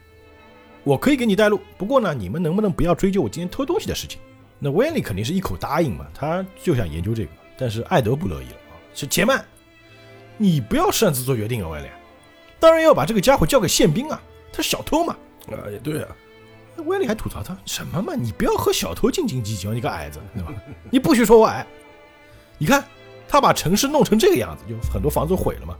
[0.83, 4.21] 我可以给你带路，不过呢，你们能不能不要追究我今天偷东西的事情？
[4.59, 9.43] 那威利肯定是一口答应嘛，他就想研究这个，但是艾德不乐意了啊，是且慢，
[10.37, 11.87] 你不要擅自做决定啊，威利。
[12.59, 14.21] 当然要把这个家伙交给宪兵啊，
[14.53, 15.17] 他是小偷嘛。
[15.47, 16.09] 啊，也对啊，
[16.85, 20.53] 威利还吐槽他什么嘛，你不要和小偷斤斤计较，你个矮子，对吧？
[20.91, 21.65] 你不许说我矮。
[22.57, 22.83] 你看
[23.29, 25.77] 他把城市弄成这个样子，就很多房子毁了嘛，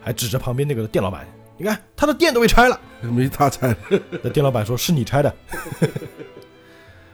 [0.00, 1.26] 还指着旁边那个店老板，
[1.58, 2.80] 你看他的店都被拆了。
[3.02, 3.76] 没他猜，
[4.22, 5.34] 那店老板说：“是你拆的。”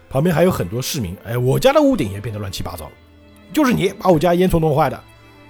[0.08, 2.90] 旁边还有很多市民，哎，我家的屋顶也变得乱七八糟，
[3.52, 5.02] 就是你把我家烟囱弄坏的，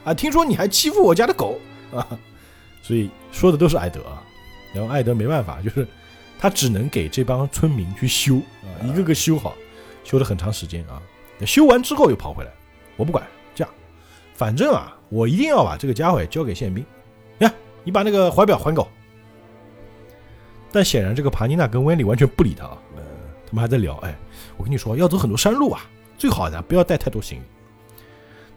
[0.04, 1.58] 啊，听说你还欺负我家的狗
[1.92, 2.06] 啊，
[2.82, 4.22] 所以说的都是艾德啊。
[4.72, 5.86] 然后艾德没办法，就是
[6.38, 9.54] 他只能给这帮村民去修啊，一个个修好，
[10.04, 11.02] 修了很长时间啊。
[11.44, 12.50] 修完之后又跑回来，
[12.96, 13.26] 我不管，
[14.34, 16.84] 反正啊，我一定要把这个家伙交给宪兵。
[17.38, 17.52] 呀，
[17.84, 18.88] 你把那个怀表还给我。
[20.70, 22.78] 但显然这个帕尼娜跟温里完全不理他啊，
[23.46, 23.96] 他们还在聊。
[23.98, 24.16] 哎，
[24.56, 25.82] 我跟你说，要走很多山路啊，
[26.16, 27.44] 最好的不要带太多行李。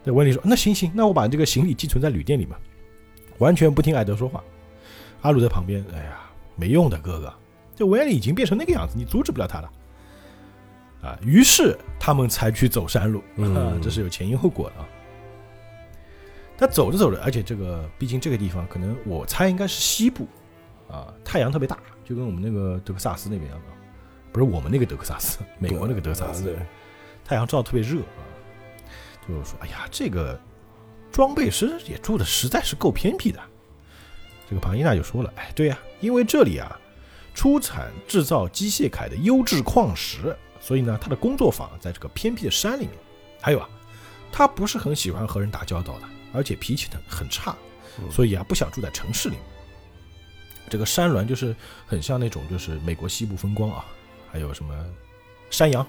[0.02, 2.56] 那温里说，那行行，那我把这个行李寄存在旅店里嘛。
[3.38, 4.42] 完全不听艾德说话。
[5.20, 6.20] 阿鲁在旁边，哎呀，
[6.54, 7.34] 没用的，哥哥，
[7.74, 9.70] 这温里已经变成那个样子，你阻止不了他了。
[11.02, 14.88] 啊，于是他们才去走山路，啊， 这是有前因后果的啊。
[16.58, 20.26] 他走着走着，而且这个毕竟这个地方可能我猜应该是西部，
[20.88, 23.60] 啊，太阳特别大，就跟我们那个德克萨斯那边一样，
[24.32, 26.56] 不是我们那个德克萨斯，美国那个德克萨斯，
[27.24, 28.22] 太阳照特别热啊。
[29.28, 30.40] 就是说，哎呀，这个
[31.10, 33.40] 装备师也住的实在是够偏僻的。
[34.48, 36.78] 这个庞伊娜就说了，哎，对呀，因为这里啊
[37.34, 40.36] 出产制造机械铠的优质矿石。
[40.60, 42.92] 所以呢，他的工作坊在这个偏僻的山里面。
[43.40, 43.68] 还有啊，
[44.32, 47.56] 他不是很喜欢和人打交道的，而且脾气呢很差，
[48.10, 49.36] 所以啊不想住在城市里。
[50.68, 51.54] 这个山峦就是
[51.86, 53.84] 很像那种就是美国西部风光啊，
[54.30, 54.74] 还有什么
[55.50, 55.86] 山羊，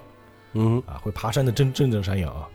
[0.54, 2.48] 嗯啊会爬山的真真正山羊啊。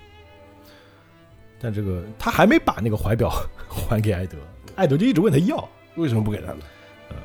[1.61, 3.31] 但这个他还没把那个怀表
[3.68, 4.37] 还给艾德，
[4.74, 6.64] 艾德就一直问他要，为什么不给他呢？
[7.11, 7.16] 嗯，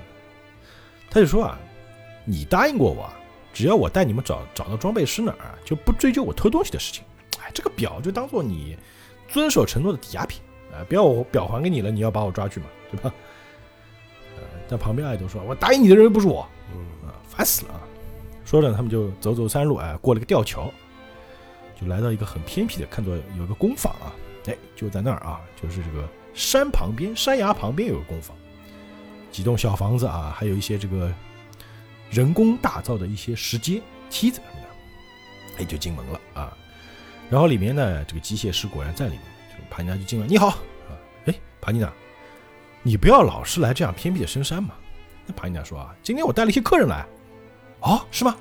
[1.09, 1.57] 他就说啊，
[2.25, 3.09] 你答应过我。
[3.53, 7.03] 只要我带你们找找到装备师哪儿，就不追究我偷东西的事情。
[7.39, 8.77] 哎，这个表就当做你
[9.27, 10.39] 遵守承诺的抵押品
[10.77, 10.85] 啊！
[10.87, 13.13] 不要我表还给你了，你要把我抓去嘛， 对吧？
[14.37, 17.81] 呃，但旁边艾德说：“我答应你的人又不是我。”嗯啊，烦死了啊！
[18.45, 20.71] 说着，他们就走走山路，哎，过了个吊桥，
[21.79, 24.13] 就来到一个很偏僻的，看作有个工坊啊，
[24.45, 28.35] 哎，就在那儿啊，就是这个山旁边，山崖旁边有个工坊，
[29.31, 31.11] 几栋小房子啊，还有一些这个。
[32.09, 36.57] 人工打造的一些石阶、梯子什么的，哎，就进门了啊。
[37.29, 39.27] 然后里面呢，这个机械师果然在里面，就
[39.69, 40.57] 盘尼娜就进来，你好啊，
[41.25, 41.91] 哎，盘尼娜，
[42.83, 44.75] 你不要老是来这样偏僻的深山嘛。
[45.25, 47.05] 那盘尼娜说啊，今天我带了一些客人来，
[47.81, 48.35] 哦，是吗？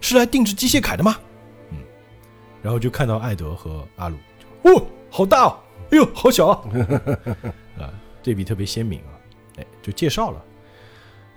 [0.00, 1.16] 是来定制机械铠的吗？
[1.70, 1.78] 嗯，
[2.62, 4.16] 然后就看到艾德和阿鲁，
[4.62, 5.58] 哦，好大哦，
[5.90, 6.62] 哎呦，好小 啊，
[7.78, 7.90] 啊，
[8.22, 9.12] 对比特别鲜明啊，
[9.58, 10.44] 哎，就介绍了。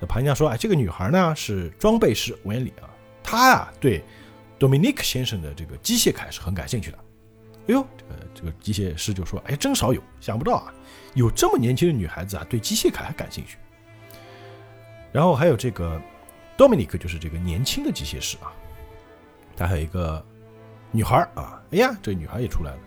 [0.02, 2.88] 那庞家说：“哎，这个女孩呢是装备师维里啊，
[3.22, 4.02] 她呀对
[4.58, 6.98] Dominic 先生的这个机械铠是很感兴趣的。
[7.70, 10.74] 哎呦，这个这个机械师就说：哎，真少有，想不到啊，
[11.14, 13.58] 有这么年轻的女孩子啊对机械凯还感兴趣。
[15.12, 16.02] 然后还有这个
[16.58, 18.52] Dominic 就是这个年轻的机械师啊，
[19.56, 20.24] 他还有一个
[20.92, 22.80] 女孩啊，哎呀，这个女孩也出来了。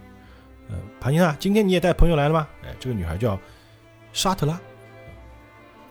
[0.68, 2.48] 呃，帕尼娜，今天你也带朋友来了吗？
[2.64, 3.38] 哎，这个女孩叫
[4.12, 4.60] 沙特拉。”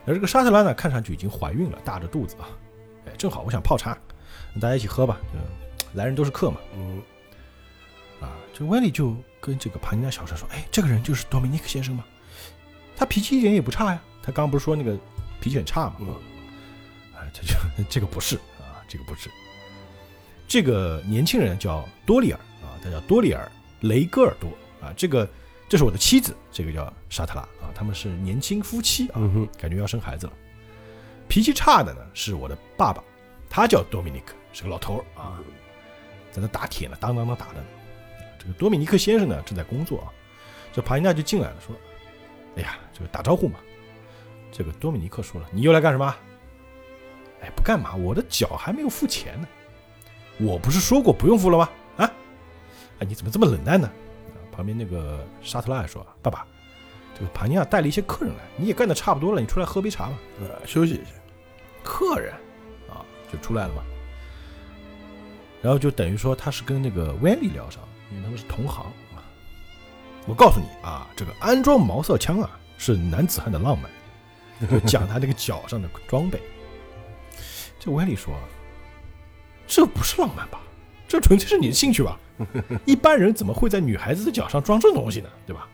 [0.06, 2.49] 而这个沙特拉呢，看上去已经怀孕了，大着肚子啊，
[3.06, 3.97] 哎，正好我想泡茶，
[4.60, 5.39] 大家一起喝吧，嗯，
[5.93, 7.01] 来人都是客嘛，嗯，
[8.21, 12.05] 啊，这温里就跟这个帕尼娜小声说，哎，这个人就是多米尼克先生吗？
[12.95, 14.97] 他脾气一点也不差呀，他刚不是说那个
[15.39, 15.95] 脾气很差吗？
[15.99, 16.15] 嗯，
[17.15, 17.53] 哎，这就
[17.89, 19.29] 这个不是啊，这个不是，
[20.47, 24.49] 这个年轻人叫多里尔啊，他叫多里尔雷戈尔多
[24.81, 25.27] 啊，这个。
[25.69, 29.21] 这是我的妻子，这个叫沙特拉啊，他们是年轻夫妻啊，
[29.57, 30.34] 感觉要生孩子了。
[31.29, 33.01] 脾气差的呢是我的爸爸，
[33.49, 35.39] 他叫多米尼克，是个老头啊，
[36.29, 37.63] 在那打铁呢，当当当打的。
[38.41, 40.10] 这个多米尼克先生呢正在工作啊，
[40.73, 41.75] 这帕尼娜就进来了，说
[42.58, 43.60] ：“哎呀，这个打招呼嘛。”
[44.51, 46.15] 这个多米尼克说了：“你又来干什么？”
[47.43, 49.47] 哎，不干嘛，我的脚还没有付钱呢。
[50.39, 51.69] 我不是说过不用付了吗？
[51.97, 52.12] 啊，
[52.97, 53.88] 哎，你怎么这么冷淡呢？
[54.51, 56.47] 旁边那个沙特拉说：“爸爸，
[57.13, 61.12] 这个帕尼亚带了一些客人来，你也干的差不多了，你出来喝杯茶吧，呃，休息一下。
[61.84, 62.34] 客人
[62.89, 63.84] 啊，就出来了嘛。
[65.62, 69.24] 然后就等于说他是跟那个威利聊上，因为他们是同行啊。
[70.28, 73.89] 我告诉你啊，这个安装毛瑟枪啊，是男子汉的浪漫。
[74.69, 76.39] 就讲他这个脚上的装备。
[77.80, 78.32] 这歪理说，
[79.65, 80.62] 这不是浪漫吧？
[81.08, 82.19] 这纯粹是你的兴趣吧？
[82.86, 85.30] ”一般人怎么会在女孩子的脚上装这种东西呢？
[85.47, 85.67] 对吧？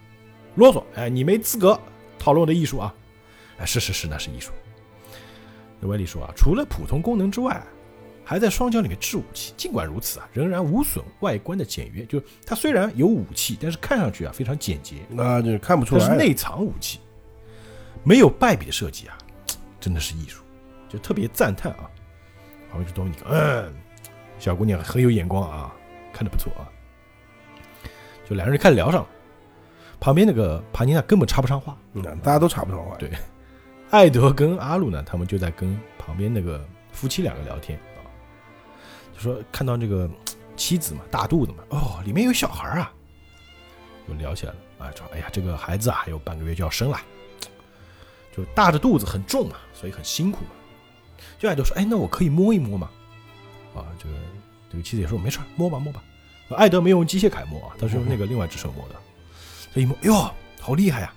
[0.55, 0.81] 啰嗦！
[0.95, 1.77] 哎，你没资格
[2.17, 2.93] 讨论我的艺术啊！
[3.59, 4.53] 哎，是是是，那是艺术。
[5.81, 7.61] 那歪理说啊，除了普通功能之外，
[8.27, 9.53] 还在双脚里面置武器。
[9.55, 12.05] 尽管如此啊，仍然无损外观的简约。
[12.05, 16.99] 就是它虽然有武器，但是看上去啊非常简洁，那就看不出来是内藏武器，
[18.03, 19.17] 没有败笔的设计啊，
[19.79, 20.43] 真的是艺术，
[20.89, 21.89] 就特别赞叹啊。
[22.69, 23.73] 旁边就多米尼克，嗯，
[24.37, 25.73] 小姑娘很有眼光啊。
[26.11, 26.65] 看着不错啊，
[28.27, 29.07] 就两个人开始聊上了。
[29.99, 32.95] 旁边那个帕尼娜根本插不上话，嗯，大家都插不上话。
[32.97, 33.11] 对，
[33.91, 37.96] 艾德跟阿鲁呢，他们就在跟旁边那个夫妻两个聊天啊，
[39.17, 40.09] 就说看到这个
[40.55, 42.91] 妻子嘛，大肚子嘛，哦，里面有小孩啊，
[44.07, 46.99] 就聊起来了啊，说哎呀，这个孩子啊，还有半个月就要生了，
[48.35, 50.51] 就大着肚子很重嘛，所以很辛苦嘛。
[51.39, 52.89] 就爱德说，哎，那我可以摸一摸吗？
[53.75, 54.15] 啊，这个
[54.71, 56.03] 这个妻子也说没事儿，摸吧摸吧。
[56.55, 58.95] 艾德没有用机械铠摸啊，他是用那个另外一只手摸的。
[59.73, 61.13] 这一摸，哎呦，好厉害呀！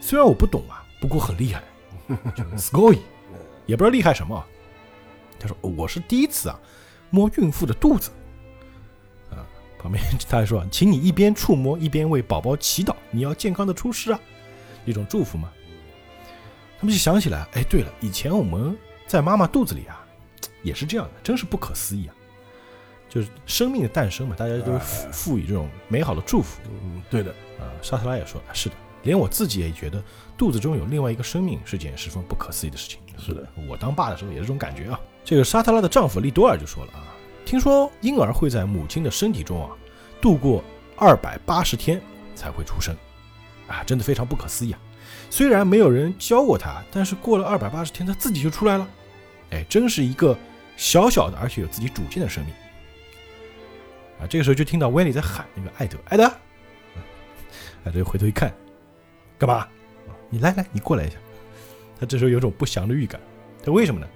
[0.00, 1.62] 虽然我不懂啊，不过很厉害。
[2.36, 2.98] 就 s c o y
[3.66, 4.44] 也不知道厉害什么。
[5.38, 6.58] 他说我是第一次啊，
[7.10, 8.10] 摸孕妇的肚子。
[9.30, 9.46] 啊，
[9.78, 14.20] 旁边他还说， 请你一边触摸一边为宝宝祈祷，你要健康的出世啊，
[14.84, 15.52] 一种祝福嘛。
[16.78, 20.04] 他们就想起来，哎，对了，以前我们在妈妈肚子里啊，
[20.62, 22.14] 也是这样的，真是不可思议啊。
[23.08, 26.60] 就是生命的诞生嘛，大家都赋赋予这种美好的祝福。
[26.82, 27.30] 嗯，对的。
[27.58, 30.02] 啊，沙特拉也说，是的，连我自己也觉得
[30.36, 33.00] 肚子中有另外一个生命是件十分不可思议的事情。
[33.16, 35.00] 是的，我当爸的时候也是这种感觉啊。
[35.26, 37.02] 这个沙特拉的丈夫利多尔就说了啊，
[37.44, 39.76] 听说婴儿会在母亲的身体中啊
[40.20, 40.62] 度过
[40.94, 42.00] 二百八十天
[42.36, 42.96] 才会出生，
[43.66, 44.78] 啊，真的非常不可思议啊。
[45.28, 48.88] 虽然没有人教过他，但是过了二百八十天他自己就出来了。
[49.50, 50.38] 哎，真是一个
[50.76, 52.54] 小小的而且有自己主见的生命。
[54.20, 56.24] 啊，这个时候就听到威利在喊那个艾德，艾德，
[57.82, 58.54] 艾德回头一看，
[59.36, 59.66] 干嘛？
[60.30, 61.16] 你来来，你过来一下。
[61.98, 63.20] 他这时候有种不祥的预感，
[63.64, 64.06] 他为什么呢？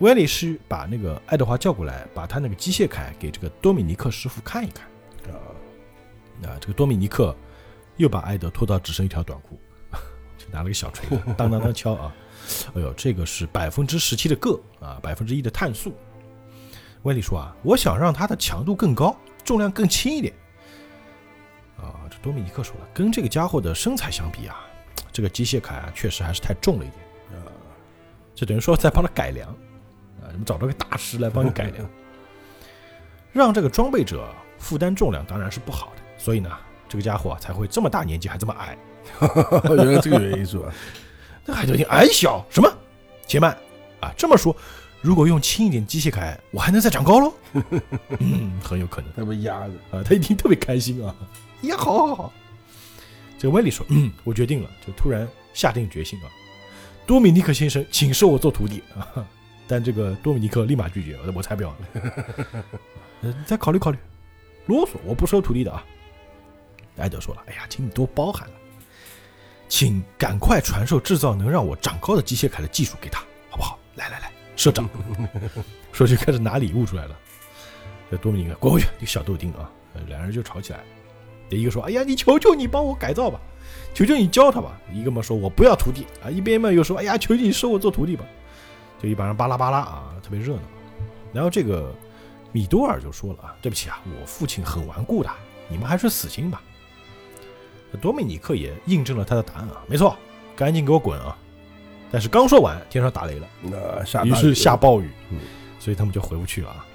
[0.00, 4.86] 威利是把那个爱德华叫过来，把他那个机械铠给这个多米尼克师傅看一看。
[5.32, 5.36] 啊，
[6.48, 7.36] 啊，这个多米尼克
[7.96, 9.60] 又把艾德拖到只剩一条短裤，
[10.38, 12.14] 就拿了个小锤子， 当当当敲啊。
[12.74, 15.94] 哎呦，这个是百分之十七的铬啊，百分之一的碳素。
[17.02, 20.32] 威利说啊，我想让它的强度更高，重量更轻一点。
[21.76, 24.64] 啊，这多米尼克说了，跟这个家伙的身材相比啊，
[25.12, 27.38] 这个机械铠啊，确实还是太重了一点。
[27.38, 27.52] 啊，
[28.34, 29.54] 这等于说在帮他改良。
[30.30, 31.86] 啊，你们找到个大师来帮你改良，
[33.32, 36.02] 让这个装备者负担重量当然是不好的。
[36.16, 36.50] 所以呢，
[36.88, 38.78] 这个家伙才会这么大年纪还这么矮。
[39.76, 40.72] 原来这个原因是吧？
[41.44, 42.70] 那海德听矮小什么？
[43.26, 43.56] 且慢
[44.00, 44.54] 啊，这么说。
[45.00, 47.32] 如果用轻一点机械铠，我还能再长高喽？
[48.20, 49.10] 嗯，很有可能。
[49.16, 51.14] 他被压着啊，他一听特别开心啊！
[51.62, 52.32] 呀，好好好。
[53.38, 56.28] 这个威利说：“嗯，我决定了。”就突然下定决心啊！
[57.06, 59.08] 多米尼克先生，请收我做徒弟啊！
[59.70, 61.72] 但这个多米尼克立马拒绝：“我才不要！”
[63.22, 63.98] 呃，再考虑考虑。
[64.66, 65.84] 啰嗦，我不收徒弟的啊！
[66.96, 68.54] 艾德说了：“哎呀，请你多包涵了，
[69.68, 73.78] 请赶快传授制造能让我长高的机械铠的技术给他，好不好？
[73.94, 74.90] 来来来。”社长
[75.92, 77.16] 说就开始拿礼物出来了，
[78.10, 79.70] 这多米尼克滚回去，这个小豆丁啊，
[80.08, 80.80] 两人就吵起来。
[81.48, 83.40] 这一个说：“哎呀，你求求你帮我改造吧，
[83.94, 88.24] 求求你教他吧。”一个嘛说：“我不要徒弟啊。”一边嘛又说：“哎呀，求求你收我做徒弟吧。”
[89.02, 90.62] 就一帮人巴拉巴拉啊，特别热闹。
[91.32, 91.94] 然后这个
[92.52, 95.30] 米多尔就说了：“啊，对不起啊，我父亲很顽固的，
[95.68, 96.60] 你们还是死心吧。”
[98.00, 100.16] 多米尼克也印证了他的答案啊，没错，
[100.54, 101.36] 赶紧给我滚啊！
[102.12, 105.10] 但是刚说完，天上打雷了，那下于是下暴雨，
[105.80, 106.86] 所以他们就回不去了啊！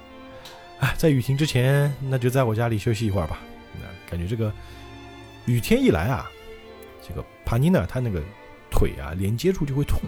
[0.80, 3.38] 哎，在雨停之前，那就在我家里休息一会儿吧。
[3.74, 4.50] 那感觉这个
[5.44, 6.30] 雨天一来啊，
[7.06, 8.22] 这个帕尼娜她那个
[8.70, 10.00] 腿啊连接处就会痛，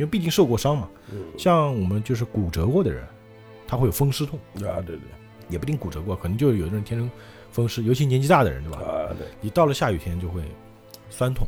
[0.00, 0.88] 因为毕竟受过伤嘛。
[1.36, 3.06] 像我们就是骨折过的人，
[3.68, 5.00] 他会有风湿痛啊，对对，
[5.50, 7.10] 也不一定骨折过，可能就有的人天生
[7.52, 8.78] 风湿，尤其年纪大的人，对吧？
[8.78, 10.42] 啊，对，一到了下雨天就会
[11.10, 11.46] 酸痛。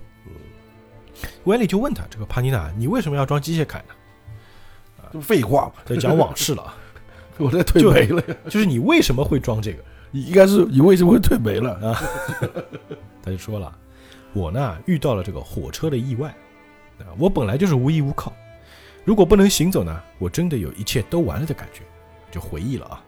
[1.45, 3.95] 威利就问他：“这个帕尼娜，你为什么要装机械铠呢？”
[5.01, 6.75] 啊，废话嘛，在讲往事了。
[7.39, 9.83] 我的腿没了，就是你为什么会装这个？
[10.13, 12.03] 应该是你为什么会腿没了啊？
[13.25, 13.75] 他就说了
[14.35, 16.29] ：“我呢遇到了这个火车的意外，
[16.99, 18.33] 啊，我本来就是无依无靠，
[19.05, 21.83] 如果不能行走呢，我真的有一切都完了的感觉。”
[22.33, 23.05] 就回忆了啊。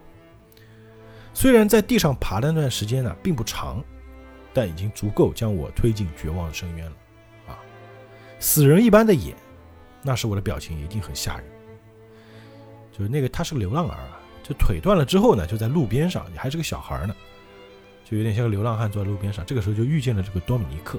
[1.32, 3.82] 虽然在地上爬的那段时间呢并不长，
[4.52, 6.96] 但已经足够将我推进绝望的深渊了
[7.48, 7.56] 啊。
[8.38, 9.34] 死人一般的眼，
[10.02, 11.46] 那时我的表情一定很吓人。
[12.92, 17.16] 就是那个他是个流浪儿啊，就腿断了之后呢，就在路边上，你还是个小孩呢，
[18.04, 19.42] 就有点像个流浪汉坐在路边上。
[19.46, 20.98] 这个时候就遇见了这个多米尼克，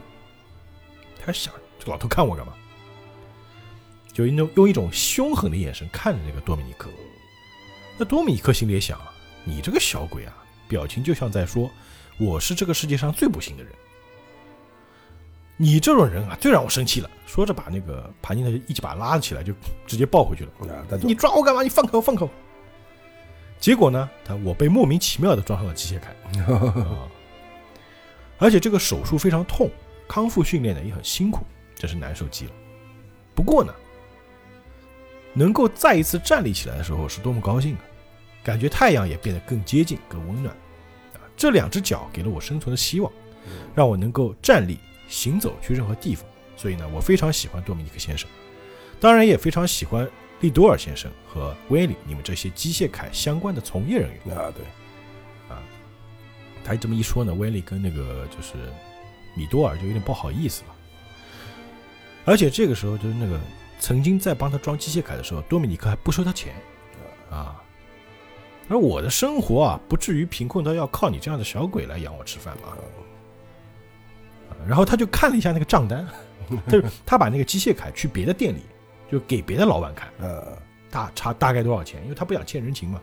[1.24, 2.54] 他想这老头看我干嘛？
[4.16, 6.90] 就用用一种凶狠的眼神看着那个多米尼克。
[7.98, 9.12] 那多米尼克心里也想啊，
[9.44, 10.34] 你这个小鬼啊，
[10.70, 11.70] 表情就像在说
[12.18, 13.74] 我是这个世界上最不幸的人。
[15.58, 17.10] 你这种人啊，最让我生气了。
[17.26, 19.54] 说着，把那个盘尼娜就一把拉了起来，就
[19.86, 20.52] 直接抱回去了。
[21.02, 21.62] 你抓我干嘛？
[21.62, 22.32] 你放开我，放开我！
[23.58, 27.00] 结果呢，他我被莫名其妙的装上了机械铠，
[28.38, 29.72] 而且这个手术非常痛，
[30.10, 32.52] 康复训练呢也很辛苦，真是难受极了。
[33.34, 33.74] 不过呢，
[35.36, 37.82] 能够再一次站立起来的时候是多么高兴啊！
[38.44, 40.56] 感觉太阳也变得更接近、更温暖
[41.14, 41.20] 啊！
[41.36, 43.12] 这两只脚给了我生存的希望，
[43.76, 44.80] 让我能够站立、
[45.10, 46.26] 行走去任何地方。
[46.56, 48.30] 所以呢，我非常喜欢多米尼克先生，
[49.00, 50.10] 当然也非常喜欢
[50.40, 54.38] 利多尔先生和威利你们这些机械铠相关的从业人员。
[54.38, 54.66] 啊，对，
[55.54, 55.62] 啊
[56.64, 58.54] 他这么一说呢，威利跟那个就是
[59.36, 60.76] 米多尔就有点不好意思了。
[62.24, 63.40] 而且这个时候就是那个
[63.86, 66.56] 曾经在帮他装机械铠的时候，多米尼克还不收他钱
[67.30, 67.62] 啊。
[68.68, 72.70] 而我的生活啊，不至于贫困到要靠你这样的小鬼来养我吃饭吧？
[74.50, 76.04] 啊然后他就看了一下那个账单，
[76.66, 78.62] 他他把那个机械铠去别的店里，
[79.12, 80.58] 就给别的老板看，呃，
[80.90, 83.00] 大差大概多少钱，因为他不想欠人情嘛。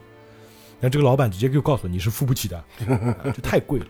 [0.80, 2.64] 然后这个老板直接就告诉你是付不起的，啊
[3.32, 3.86] 这太贵了。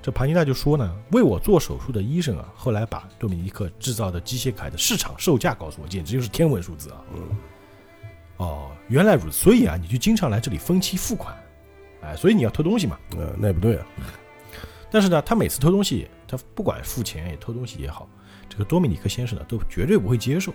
[0.00, 7.02] 这庞尼娜就说呢，为我做手术的医生啊，后来把多米尼克制造的机械铠的市场售价告诉我，简直就是天文数字啊！
[7.14, 7.28] 嗯
[8.36, 11.36] 哦，原来如此，所以啊，你就经常来这里分期付款，
[12.02, 12.96] 哎，所以你要偷东西嘛。
[13.16, 13.86] 呃，那也不对啊，
[14.90, 18.08] 但是呢，他每次偷东西，他不管付钱也偷东西也好，
[18.48, 20.54] 这个多米尼克先生呢，都绝对不会接受，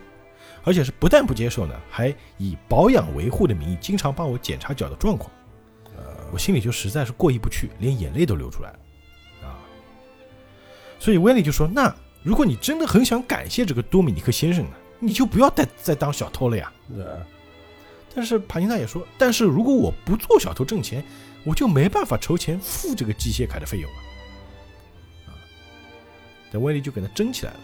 [0.63, 5.29] 而且是不但不接受呢，还以保养维护的名义，经常帮我检查脚的状况。
[6.31, 8.82] 我心里就实在是过意不去，连眼泪都流出来了啊！
[11.03, 17.17] 所以威利就说：“那如果你真的很想感谢这个多米尼克先生呢，你就不要再再当小偷了呀。”对啊，
[18.15, 21.03] 但是帕金娜也说，但是如果我不做小偷挣钱，
[21.43, 23.97] 我就没办法筹钱付这个机械凯的费用了。
[25.27, 25.35] 啊，
[26.53, 27.59] 但威利就跟他争起来了。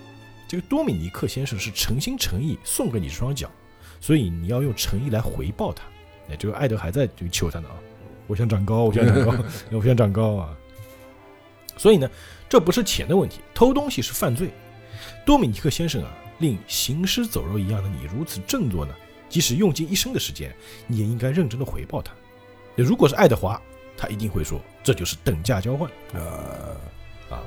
[0.45, 3.49] 这个多米尼克先生是诚心诚意送给你这双脚，
[4.01, 5.85] 所以你要用诚意来回报他。
[6.29, 7.79] 哎，这个艾德还在这个求他呢啊，
[8.27, 9.33] 我想长高，我想长高，
[9.71, 10.53] 我想长高啊。
[11.77, 12.09] 所以呢，
[12.49, 14.49] 这不是钱的问题，偷东西是犯罪。
[15.23, 18.93] 多米尼克先生啊，令行尸走肉一样的你如此振作呢，
[19.29, 20.53] 即使用尽一生的时间，
[20.87, 22.11] 你也应该认真的回报他。
[22.75, 23.61] 如果是爱德华，
[23.95, 26.75] 他一定会说这就是等价交换呃，
[27.29, 27.43] 啊。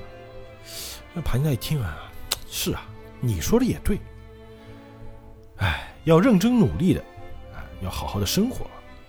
[1.13, 2.11] 那庞尼娜一听啊，
[2.49, 2.85] 是啊，
[3.21, 3.99] 你说的也对。
[5.57, 7.01] 哎，要认真努力的，
[7.53, 8.67] 啊，要好好的生活。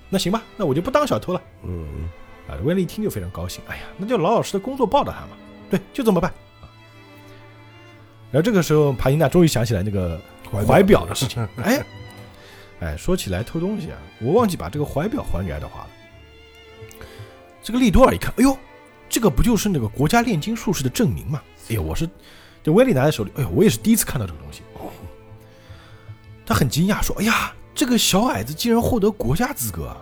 [0.09, 1.41] 那行吧，那我就不当小偷了。
[1.63, 2.09] 嗯，
[2.47, 5.37] 啊，威利一听就非常高兴，哎呀，那就老老实实的工作报答他嘛。
[5.73, 6.29] 对，就这么办。
[6.61, 6.69] 啊
[8.29, 10.21] 然后这个时候，帕金娜终于想起来那个
[10.67, 11.47] 怀表的事情。
[11.63, 11.83] 哎，
[12.79, 15.89] 哎，说起来偷东西啊，我忘记把这个怀表还给爱德华了。
[17.63, 18.55] 这个利多尔一看，哎呦，
[19.09, 21.41] 这个不就是那个国家炼金术士的证明吗？
[21.69, 22.07] 哎呦，我是
[22.61, 24.61] 这威利拿在手里，哎呦，我也是第一次看到这个东西。
[26.45, 29.97] 他很惊讶，说：“哎呀，这个小矮子竟然获得国家资格啊！”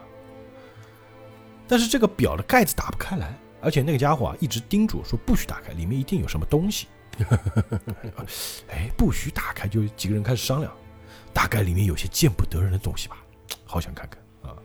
[1.68, 6.88] 但是这个表的盖子打不开来，而且那个家伙啊一直叮嘱说不许打开，里面一定有什么东西。
[8.70, 10.72] 哎，不许打开，就几个人开始商量，
[11.34, 13.18] 大概里面有些见不得人的东西吧，
[13.66, 14.56] 好想看看啊！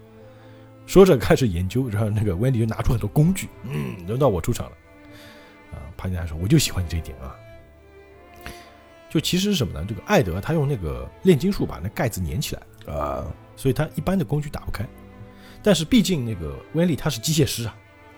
[0.87, 4.77] 说着开始研究，然后那个温迪就拿出很多工具，嗯，轮到我出场了
[5.73, 5.83] 啊！
[5.97, 7.35] 帕尼还说：“我就喜欢你这一点啊！”
[9.11, 9.85] 就其实是什么呢？
[9.89, 13.27] 这个艾德他用那个炼金术把那盖子粘起来，啊，
[13.57, 14.87] 所以他一般的工具打不开。
[15.63, 17.77] 但是毕竟那个温利他是机械师啊，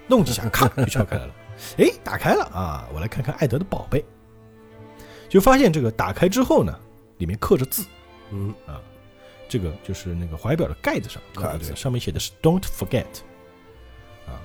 [0.09, 1.35] 弄几下咔就撬开来了。
[1.77, 2.89] 哎，打开了啊！
[2.95, 4.05] 我来看看艾德的宝贝，
[5.29, 6.73] 就发现这个打开之后呢，
[7.19, 7.85] 里面刻着字
[8.31, 8.81] 嗯，啊，
[9.49, 13.05] 这个就是那个怀表的盖子上刻啊着字，上面写的是 “Don't forget”，
[14.27, 14.39] 啊，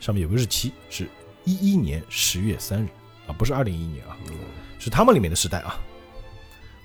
[0.00, 1.08] 上面有个日期是
[1.44, 2.88] 一一年十月三日
[3.28, 4.16] 啊，不是二零一一年啊，
[4.80, 5.80] 是他们里面的时代啊。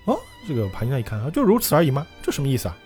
[0.06, 2.06] 哦，这个盘尼娜一看啊，就如此而已吗？
[2.22, 2.78] 这什么意思啊？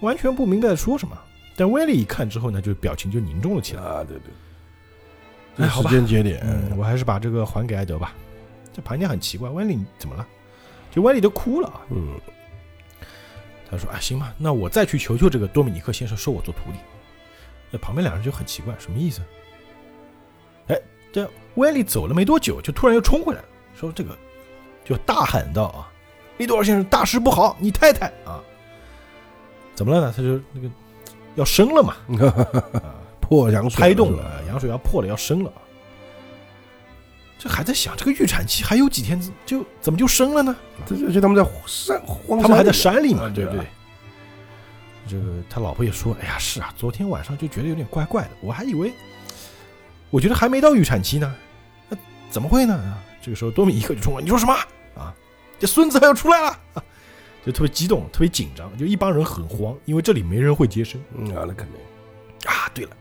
[0.00, 1.14] 完全不明白在说什么。
[1.56, 3.82] 但威利一看之后呢，就表情就凝重了起来。
[3.82, 4.18] 啊，对
[5.56, 8.14] 对，时间节点，嗯，我还是把这个还给艾德吧。
[8.72, 10.26] 这盘点很奇怪，威利怎么了？
[10.90, 11.80] 就威利都哭了啊。
[11.90, 12.18] 嗯，
[13.70, 16.78] 他说：“啊，行吧，那我再去求求这个多米尼克先生收我做徒弟。”
[17.70, 19.22] 那旁边两人就很奇怪，什么意思？
[20.68, 20.80] 哎，
[21.12, 24.16] 这威利走了没多久，就突然又冲回来了，说：“这个
[24.84, 25.90] 就大喊道啊，
[26.38, 28.42] 利多尔先生，大事不好，你太太啊，
[29.74, 30.14] 怎么了呢？
[30.14, 30.68] 他就那个
[31.34, 35.52] 要生了嘛，啊， 破羊水胎动了，羊水要破了，要生了。
[37.38, 40.54] 这还在想，这个预产期还有几天，就怎么就生了呢？
[40.86, 43.66] 这而且他们在山荒他们还在山山里嘛，啊对不对？
[45.08, 48.92] 这个他老婆也说：“哎呀，是啊，昨天晚上就觉得有点怪怪的，我还以为，
[50.10, 51.34] 我觉得还没到预产期呢，
[51.88, 51.98] 那
[52.30, 54.54] 怎么会呢？”啊，这个时候多米尼克就冲了：“你说什么
[54.94, 55.12] 啊？
[55.58, 56.84] 这孙子还要出来了！”啊，
[57.44, 61.76] 就特别激动，特别紧张，就一帮人很慌，因为这里没人会接生嗯啊，那肯定，
[62.50, 62.70] 啊。
[62.74, 62.96] 对了，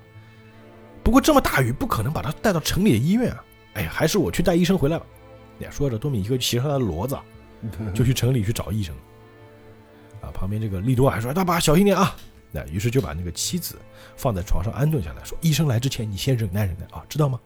[1.03, 3.43] 不过这么大雨不可能把他带到城里的医院啊！
[3.75, 5.05] 哎呀，还是我去带医生回来吧。
[5.59, 7.23] 哎呀，说着，多米尼克骑上他的骡子啊，
[7.95, 8.93] 就去城里去找医生。
[10.21, 12.15] 啊，旁边这个利多尔还说：“大爸小心点啊。”
[12.51, 13.75] 那于是就把那个妻子
[14.17, 17.39] 放在床上安顿下来，说：“医生来之前，你先忍耐忍耐啊，知道吗？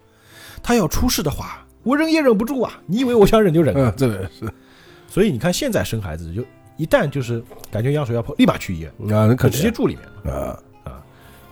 [0.64, 2.82] 他要出事的话，我忍也忍不住啊！
[2.88, 3.76] 你以为我想忍就忍？
[3.76, 4.52] 嗯，这个是
[5.08, 6.44] 所以你看现在生孩子，就
[6.78, 10.60] 一旦就是感觉羊水要破，立马去医院，啊，那可直接住里面啊。
[10.84, 11.04] 啊，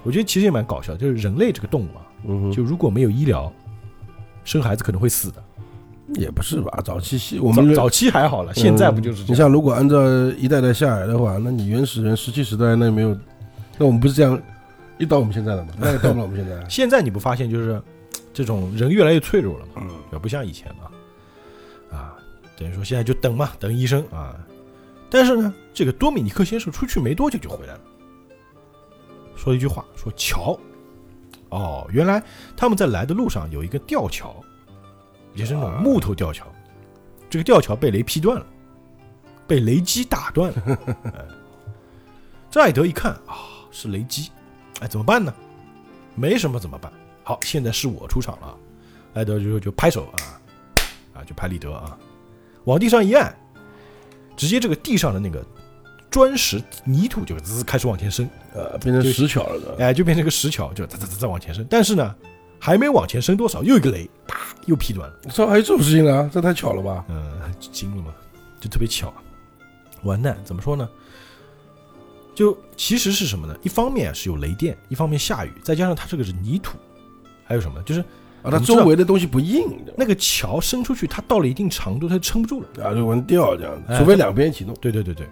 [0.04, 3.52] 我觉得其实也蛮搞笑，就是人类这个动物啊，嗯，就如果没有医疗，
[4.44, 5.44] 生孩子可能会死的。
[6.16, 6.82] 也不是吧？
[6.84, 9.28] 早期西我们早早期还好了，现在不就是这样？
[9.30, 10.06] 你像如果按照
[10.38, 13.18] 一代代下来的话，那你原始人石器时代那没有，
[13.78, 14.40] 那我们不是这样
[15.00, 15.72] 一到我们现在了吗？
[15.80, 16.70] 那也到不了我们现在。
[16.70, 17.82] 现在你不发现就是
[18.34, 19.72] 这种人越来越脆弱了吗？
[19.78, 22.14] 嗯，也不像以前了啊。
[22.58, 24.36] 等于说现在就等嘛，等医生啊。
[25.14, 27.82] 但是呢，这个多米尼克先生出去没多久就回来了，
[29.36, 30.60] 说了一句话，说桥。
[31.50, 32.24] 哦，原来
[32.58, 34.36] 他们在来的路上有一个吊桥，
[35.36, 36.48] 也是那种啊木头吊桥。
[37.30, 38.46] 这个吊桥被雷劈断了，
[39.46, 40.80] 被雷击打断了。
[41.14, 41.26] 哎
[42.50, 43.38] 这艾德一看啊，
[43.70, 44.32] 是雷击，
[44.80, 45.32] 哎，怎么办呢？
[46.16, 46.92] 没什么怎么办？
[47.24, 48.58] 好，现在是我出场了啊。
[49.14, 50.42] 艾德就就拍手啊，
[51.14, 51.96] 啊，就拍立德啊，
[52.64, 53.36] 往地上一按，
[54.36, 55.44] 直接这个地上的那个
[56.10, 59.76] 砖石泥土就滋开始往前升，呃，变成石桥了的。
[59.84, 61.66] 哎，就变成个石桥，就哒哒哒哒往前升。
[61.70, 62.16] 但是呢，
[62.60, 65.16] 还没往前升多少，又一个雷，啪，又劈断了。
[65.32, 66.30] 这还有这种事情呢？
[66.34, 67.04] 这太巧了吧？
[67.10, 68.14] 嗯，惊了嘛，
[68.60, 69.16] 就特别巧啊。
[70.04, 70.88] 完蛋，怎么说呢？
[72.36, 73.56] 就其实是什么呢？
[73.62, 76.78] 一方面是有雷电，一方面下雨，再加上它这个是泥土，
[77.46, 77.82] 还有什么？
[77.84, 78.04] 就是
[78.44, 79.66] 啊，它周围的东西不硬，
[79.98, 82.68] 那个桥伸出去，它到了一定长度，它就撑不住了。
[82.86, 84.76] 啊，就往掉这样子，哎除非两边一起弄。
[84.82, 85.28] 对对对对，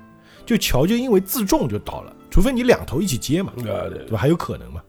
[0.45, 4.17] 就桥就因为自重就倒了，除非你两头一起接嘛，啊，对对吧？
[4.17, 4.81] 还有可能嘛。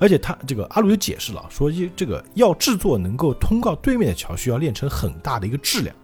[0.00, 5.94] 而且他这个阿鲁就解释了，说一这个要制作能够通到对面的桥，需要炼成很大的一个质量。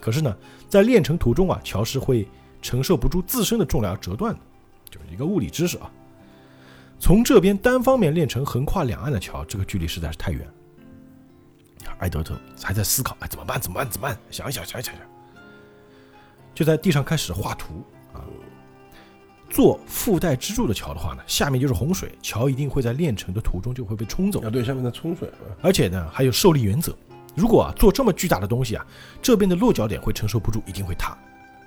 [0.00, 0.36] 可是呢，
[0.68, 2.28] 在炼成途中啊，桥是会
[2.60, 4.40] 承受不住自身的重量而折断的，
[4.90, 5.90] 就是一个物理知识啊。
[7.04, 10.40] 从这边单方面炼成横跨两岸的桥，这个距离实在是太远。
[11.98, 13.60] 艾德特还在思考，哎，怎么办？
[13.60, 13.90] 怎么办？
[13.90, 14.18] 怎么办？
[14.30, 15.04] 想一想，想一想，想，
[16.54, 17.84] 就在地上开始画图
[18.14, 18.24] 啊。
[19.50, 25.30] 做附带支柱的桥的话呢，下面就是洪水，桥一定会在炼成的途中就会被冲走啊，，对，下面在冲水。
[25.60, 26.96] 而且呢还有受力原则，
[27.36, 28.86] 如果啊做这么巨大的东西啊，
[29.20, 31.14] 这边的落脚点会承受不住，一定会塌，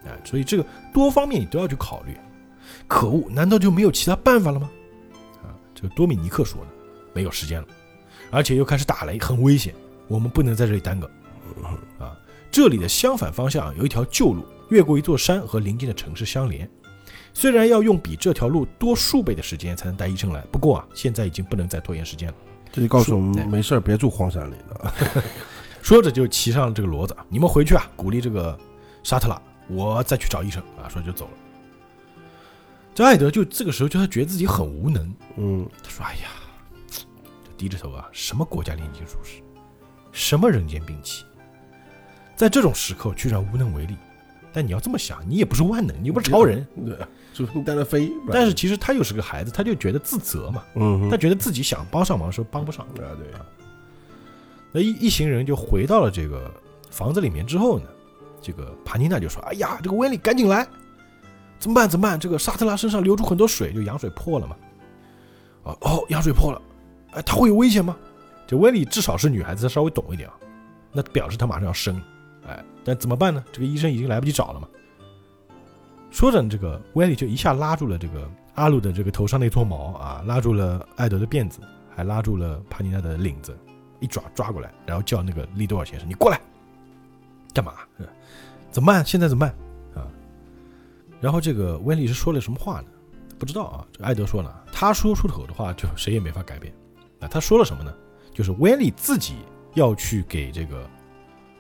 [0.04, 2.18] 哎，所以这个多方面你都要去考虑。
[2.88, 4.68] 可恶，难道就没有其他办法了吗？
[5.78, 6.68] 啊，这个多米尼克说的，
[7.14, 7.68] 没有时间了，
[8.32, 9.74] 而且又开始打雷，很危险，
[10.08, 11.10] 我们不能在这里耽搁。
[12.00, 12.18] 啊，
[12.52, 16.70] 这里的相反方向有一条旧路，越过一座山和邻近的城市相连。
[17.34, 22.36] 虽然要用比这条路多数倍的时间才能带医生来，不过啊，现在已经不能再拖延时间了。
[22.72, 24.94] 这就告诉我们，没事儿别住荒山里的啊。
[25.82, 28.58] 说着就骑上这个骡子，你们回去啊，鼓励这个
[29.04, 30.90] 沙特拉，我再去找医生啊。
[30.90, 31.32] 说就走了。
[32.98, 36.30] 这艾德就这个时候就他觉得自己很无能，嗯，他说：“哎呀，
[36.90, 37.04] 就
[37.56, 39.40] 低着头啊，什么国家炼金术士，
[40.12, 41.24] 什么人间兵器，
[42.36, 43.96] 在这种时刻居然无能为力。
[44.52, 46.66] 但你要这么想，你也不是万能，你又不是超人。
[46.84, 46.98] 对，
[47.36, 48.12] 就是你带它飞。
[48.32, 52.84] 但是，其实他又是个孩子，他就觉得自责嘛，嗯，他觉得自己想帮上忙的时候帮不上。
[52.84, 53.28] 啊，对，
[54.72, 56.52] 那一一行人就回到了这个
[56.90, 57.86] 房子里面之后呢，
[58.42, 60.68] 这个帕尼娜就说：“哎呀，这个威利赶紧来，
[61.60, 61.90] 怎么办？
[61.90, 62.20] 怎么办？
[62.20, 64.56] 这个沙特拉身上流出很多水，就羊水破了嘛。
[65.64, 66.62] 哦哦，羊水破了，
[67.12, 67.98] 哎，他会有危险吗？
[68.46, 70.36] 这威利至少是女孩子，稍微懂一点啊，
[70.94, 72.04] 那表示她马上要生了，
[72.48, 73.44] 哎，但怎么办呢？
[73.52, 74.68] 这个医生已经来不及找了嘛。
[76.10, 81.60] 说着，这个威利就一下拉住了这个阿鲁的这个头上那撮毛啊，拉住了艾德的辫子，
[81.94, 83.58] 还拉住了帕尼娜的领子，
[84.00, 86.40] 一爪抓过来，然后叫那个利多尔先生：“你过来，
[87.54, 87.74] 干嘛？
[88.72, 89.06] 怎么办？
[89.06, 89.54] 现在怎么办？
[91.18, 92.88] 啊？”然后这个威利是说了什么话呢？
[93.38, 93.86] 不知道啊。
[93.92, 96.74] 这艾德说了，他说出口的话就谁也没法改变。
[97.20, 97.94] 啊，他说了什么呢？
[98.34, 99.36] 就是威利自己
[99.74, 100.88] 要去给这个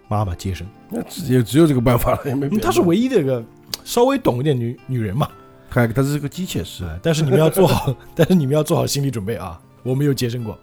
[0.08, 2.55] 妈妈接生，那只也只有这个办法了，也没别的。
[2.55, 3.43] 因为她是唯一的一个
[3.84, 5.30] 稍微懂一点女女人嘛。
[5.70, 9.60] 他他是个机械师，是，但是你们要做好， 但是你们要做好心理准备啊！
[9.84, 10.58] 我没有接生过，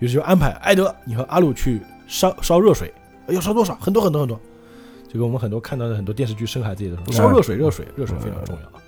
[0.00, 2.92] 于是就安排艾德，你和阿鲁去烧烧热水，
[3.28, 3.74] 要烧多少？
[3.76, 4.40] 很多很多很多。
[5.12, 8.82] 这个我们很多看到的很多电视剧生孩子也都说烧热水，热水，热水非常重要啊。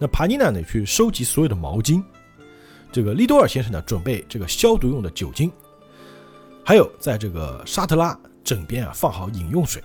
[0.00, 2.02] 那帕尼娜呢，去收集所有的毛巾。
[2.90, 5.48] 这个利多尔先生呢，准备这个消毒用的酒精，
[6.64, 9.80] 还有在这个沙特拉枕边啊放好饮用水。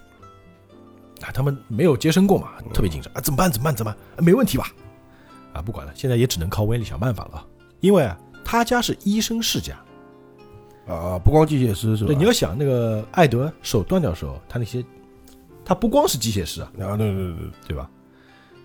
[1.22, 3.52] 啊，他们没有接生过嘛，特别紧张啊，怎么办？
[3.52, 3.76] 怎么办？
[3.76, 4.02] 怎么办？
[4.18, 4.74] 啊没问题吧？
[5.54, 7.46] 啊，不管了，现在也只能靠威力想办法了啊。
[7.82, 9.76] 因为啊，他家是医生世家，
[10.88, 12.08] 啊，不光机械师是吧？
[12.08, 14.84] 对，你要想那个艾德手断掉的时候，他那些，
[15.66, 17.90] 他不光是机械师啊，啊，对对对对，对吧？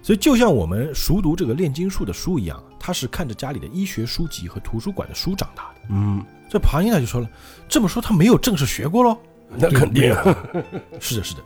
[0.03, 5.81] 所以就像我们熟读这个炼金术的书一样，他是看着家里的医学书籍和图书馆的书长大的。
[5.91, 7.29] 嗯，这庞英呢就说了，
[7.69, 9.19] 这么说他没有正式学过喽？
[9.57, 10.23] 那肯定啊，
[11.01, 11.41] 是的，是的，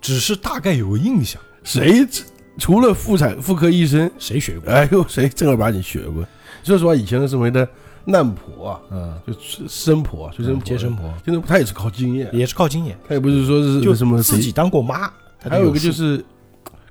[0.00, 1.40] 只是大概有个印象。
[1.62, 2.06] 谁
[2.58, 4.72] 除了妇产妇科医生，谁学过？
[4.72, 6.26] 哎呦，谁正儿八经学过？
[6.62, 7.68] 说实话，以前的所谓的
[8.06, 9.34] 难婆啊，嗯，就
[9.68, 15.10] 生婆、就生婆、接生婆现在他也是靠经验，也是靠经验，他也不是说是就什么自己当过妈。
[15.40, 16.24] 他还有一个就是，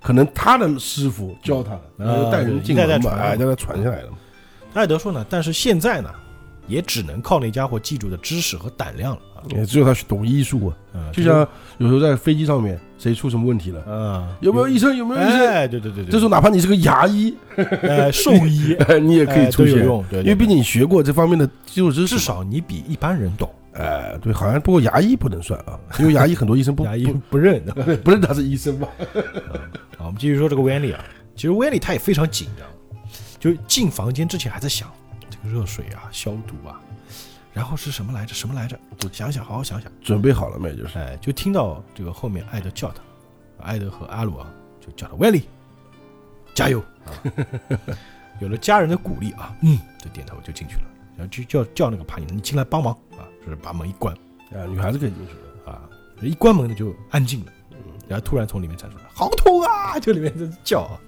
[0.01, 4.17] 可能他的师傅教他的，然后带人进门嘛，哎，让他传下来的嘛。
[4.73, 6.09] 艾德说呢，但是现在呢，
[6.67, 9.34] 也只能靠那家伙记住的知识和胆量了啊。
[9.51, 14.95] 也只有他懂医术啊，嗯就像有时候在飞机上面，谁出什么问题了，啊，有没有医生？
[14.95, 15.47] 有没有医生？
[15.47, 22.19] 哎，对对对对，这时候哪怕你是个牙医，呃兽医 你也可以哎出现，都有用，对，对因为毕竟你学过这方面的基础知识嘛。
[22.19, 27.63] 至少你比一般人懂，哎，对，好像不过牙医不能算啊，因为牙医很多医生不 牙医不认。
[27.75, 28.87] 不不认他是医生吧？
[29.97, 31.03] 好，我们继续说这个威利啊，
[31.35, 32.67] 其实威利他也非常紧张，
[33.39, 34.89] 就进房间之前还在想
[35.29, 36.79] 这个热水啊、消毒啊，
[37.55, 38.33] 然后是什么来着？
[38.35, 38.77] 什么来着？
[38.97, 39.89] 就想想，好好想想。
[40.01, 40.75] 准备好了没？
[40.75, 43.01] 就是哎，就听到这个后面艾德叫他，
[43.63, 44.51] 艾德和阿鲁啊
[44.81, 45.47] 就叫他威利，
[46.53, 47.15] 加油啊！
[48.41, 50.83] 有了家人的鼓励啊，嗯，就点头就进去了，
[51.17, 54.13] 然后就叫叫那个帕尼，你进来帮忙啊，就是把门一关
[54.51, 55.71] 啊，女孩子可以进去的。
[55.71, 55.81] 啊，
[56.21, 57.51] 一关门呢就安静了，
[58.09, 59.97] 然后突然从里面传出来，好痛啊！
[59.97, 60.99] 就里面在叫啊。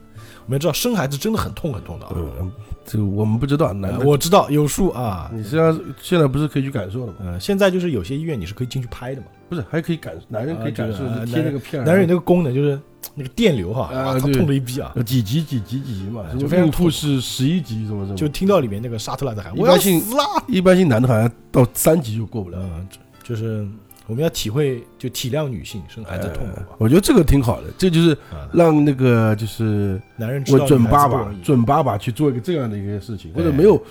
[0.47, 2.49] 我们要知道生孩子真的很痛很痛的啊，嗯，
[2.85, 5.29] 这个我们不知道，男我知道有数啊。
[5.33, 7.13] 你现在现在不是可以去感受了吗？
[7.19, 12.79] 呃，现在就是有些医院你是可以进去拍的嘛，不是，还可以感，男人可以感受，贴那个片儿，男人有那个功能就是
[13.13, 22.57] 那个电流哈，哇，他痛的一逼啊，呃几级几级几级嘛，孕妇是十一级什么什么，就听到里面那个沙特拉的喊我要一般性死啦，一般性男的好像到三级就过不了。
[22.61, 22.87] 嗯，
[23.21, 23.67] 就是
[24.07, 33.83] 我们要体会就体谅女性生孩子痛苦我觉得这个挺好的，这就是啊，让那个就是男人准爸爸准爸爸去做一个这样的一个事情，或者哎没有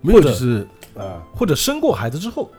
[0.00, 0.66] 没有就是
[0.96, 2.50] 啊，或者生过孩子之后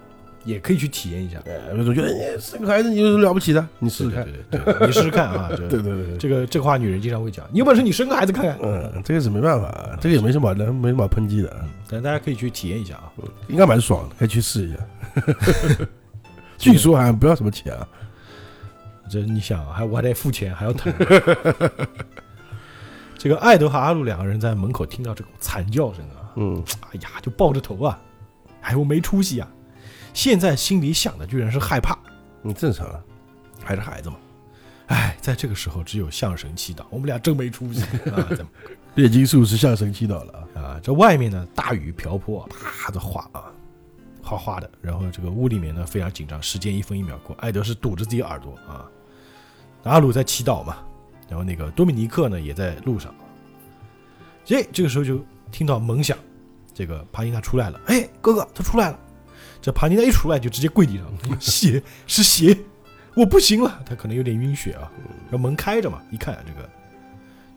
[0.45, 1.41] 也可以去体验一下，
[1.77, 3.67] 我总觉得哎生个孩子你有什么了不起的？
[3.79, 4.23] 你试试看。
[4.23, 13.11] 对对对对，你试试看啊， 对对对对，这个这个话女人经常会讲，你有本事你生个孩子看看，嗯，这个是没办法，这个也没什么能没什么好抨击的，嗯，但大家可以去体验一下啊，
[13.47, 14.77] 应该蛮爽的，可以去试一下。
[16.59, 17.87] 据说好像不要什么钱啊，
[19.09, 20.93] 这你想啊还我还得付钱还要疼。
[23.17, 27.99] 这个艾德和阿鲁两个人在门口听到这种惨叫声啊，嗯，哎呀，就抱着头啊，
[28.61, 29.47] 哎，我没出息啊！
[30.13, 31.97] 现在心里想的居然是害怕，
[32.43, 32.99] 嗯，正常啊，
[33.63, 34.15] 还是孩子嘛。
[34.87, 38.23] 哎，在这个时候只有向神祈祷，我们俩真没出息 啊！
[38.35, 38.51] 怎么
[38.95, 40.79] 炼金术是向神祈祷了啊，啊？
[40.81, 43.43] 这外面呢大雨瓢泼，啪的哗啊，
[44.29, 44.69] 哗哗的。
[44.81, 48.85] 然后这个屋里面呢非常紧张，时间一分一秒过，艾德是堵着自己耳朵啊，
[49.83, 50.77] 阿鲁在祈祷嘛，
[51.27, 53.13] 然后那个多米尼克呢也在路上。
[54.45, 56.17] 这这个时候就听到门响，
[56.73, 58.99] 这个帕尼娜出来了，哎，哥哥他出来了。
[59.61, 62.57] 这帕尼娜一出来就直接跪地上，血 是血，
[63.13, 64.89] 我不行了，他可能有点晕血啊。
[65.29, 66.69] 然后门开着嘛，一看这个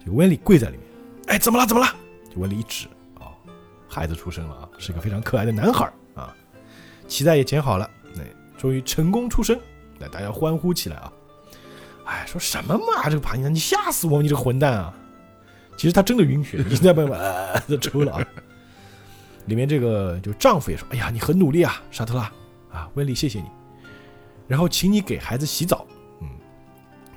[0.00, 0.86] 这个温里跪在里面，
[1.28, 1.66] 哎，怎么了？
[1.66, 1.88] 怎么了？
[2.28, 3.30] 就温里一指啊、
[3.88, 5.90] 孩子出生了啊，是个非常可爱的男孩
[7.12, 8.22] 脐带也剪好了，那、
[8.58, 9.58] 终于成功出生，
[9.98, 11.12] 那大家欢呼起来啊！
[12.06, 14.94] 哎，说什么嘛，这个帕尼娜，你吓死我，你这个混蛋啊！
[15.76, 18.26] 其实他真的晕血，已经在慢慢呃在抽了啊。
[19.46, 22.32] 里面这个就丈夫也说：“哎呀，你很努力啊，沙特拉
[22.72, 23.46] 啊，温丽，谢谢你。
[24.48, 25.86] 然后请你给孩子洗澡，
[26.20, 26.28] 嗯，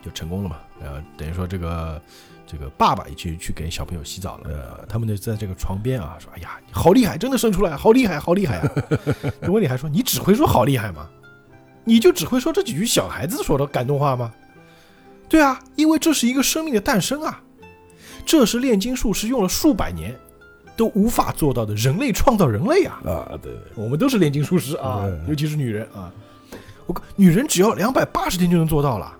[0.01, 0.57] 就成功了嘛。
[0.81, 2.01] 然后等于说这个
[2.47, 4.49] 这个爸爸也去去给小朋友洗澡了。
[4.49, 8.71] 呃，他们就在这个床边啊，说：哎呀，你好厉害，真的生出来，好厉害，好厉害啊！
[9.41, 11.09] 这温丽还说：你只会说好厉害吗？
[11.83, 14.31] 你就只会说这几句小孩子说的感动话吗？
[15.27, 17.41] 对啊，因为这是一个生命的诞生啊，
[18.25, 20.15] 这是炼金术师用了数百年
[20.77, 22.99] 都无法做到的人类创造人类啊！
[23.05, 26.11] 啊，对对，我们都是炼金术师啊嗯，尤其是女人啊，
[26.85, 29.17] 我靠，女人只要两百八十天就能做到了。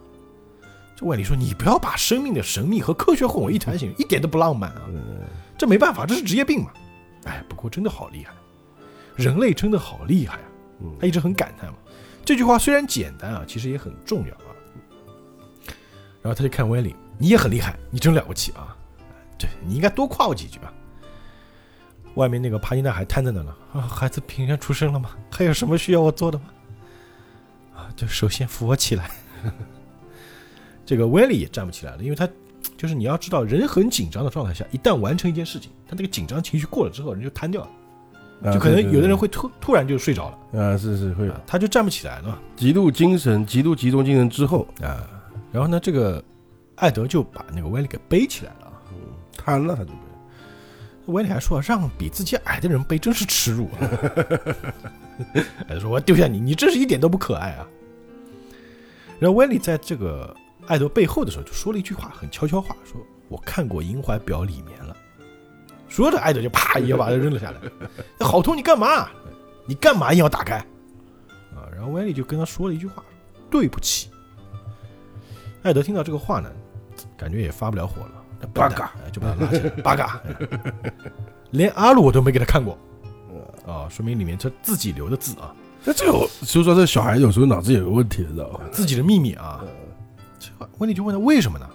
[0.95, 4.83] 这万里说，你不要把生命的神秘和科学混为一谈行，一点都不浪漫啊！
[4.87, 5.21] 嗯，
[5.57, 6.71] 这没办法，这是职业病嘛。
[7.25, 8.33] 哎，不过真的好厉害，
[9.15, 10.47] 人类真的好厉害啊！
[10.81, 11.77] 嗯他一直很感叹嘛。
[12.23, 14.51] 这句话虽然简单啊，其实也很重要啊。
[16.21, 18.75] 然后他就看威利，你也很厉害，你真了不起啊！
[19.37, 20.71] 对你应该多夸我几句啊。
[22.15, 25.09] 外面那个帕金娜还瘫在那呢啊，孩子平安出生了吗？
[25.29, 26.45] 还有什么需要我做的吗？
[27.75, 29.11] 啊，就首先扶我起来。
[30.85, 32.27] 这个威利也站不起来了，因为他
[32.77, 45.09] 就是你要知道，人很紧张的状态下，一旦完成一件事情，他这个紧张情绪过了之后，人就瘫掉了，啊就可能对对有的人会突突然就睡着了，啊，是是会啊，他就站不起来了极度精神、极度集中精神之后，啊。
[45.51, 46.21] 然后呢，这个
[46.75, 48.73] 艾德就把那个威利给背起来了啊，
[49.37, 49.95] 瘫了，他就被。
[51.05, 53.77] 威利还说让比自己矮的人背真是耻辱啊！
[55.69, 57.67] 艾德说：“我丢下你，你真是一点都不可爱啊！”
[59.19, 60.35] 然后威利在这个
[60.67, 62.99] 艾德背后的时候就说了一句话，很悄悄话，说
[63.29, 64.95] ：“我看过银怀表里面了。”
[65.87, 67.59] 说着，艾德就啪一下把他扔了下来。
[68.19, 68.55] 好痛！
[68.57, 69.09] 你干嘛？
[69.65, 70.57] 你干嘛硬要打开？
[71.55, 71.65] 啊！
[71.73, 73.03] 然后威利就跟他说了一句话
[73.49, 74.09] ：“对不起。”
[75.63, 76.51] 艾德听到这个话呢，
[77.17, 78.11] 感觉也发不了火了。
[78.53, 80.71] 八嘎哎就把他拉起来，八嘎，哎
[81.49, 82.77] 连阿鲁我都没给他看过，
[83.65, 88.59] 啊，说明里面他自己留的字啊，那这个，所以说这小孩有时候脑子也有问题，知道吧？
[88.71, 89.63] 自己的秘密啊。
[90.57, 91.69] 这个温迪就问他为什么呢？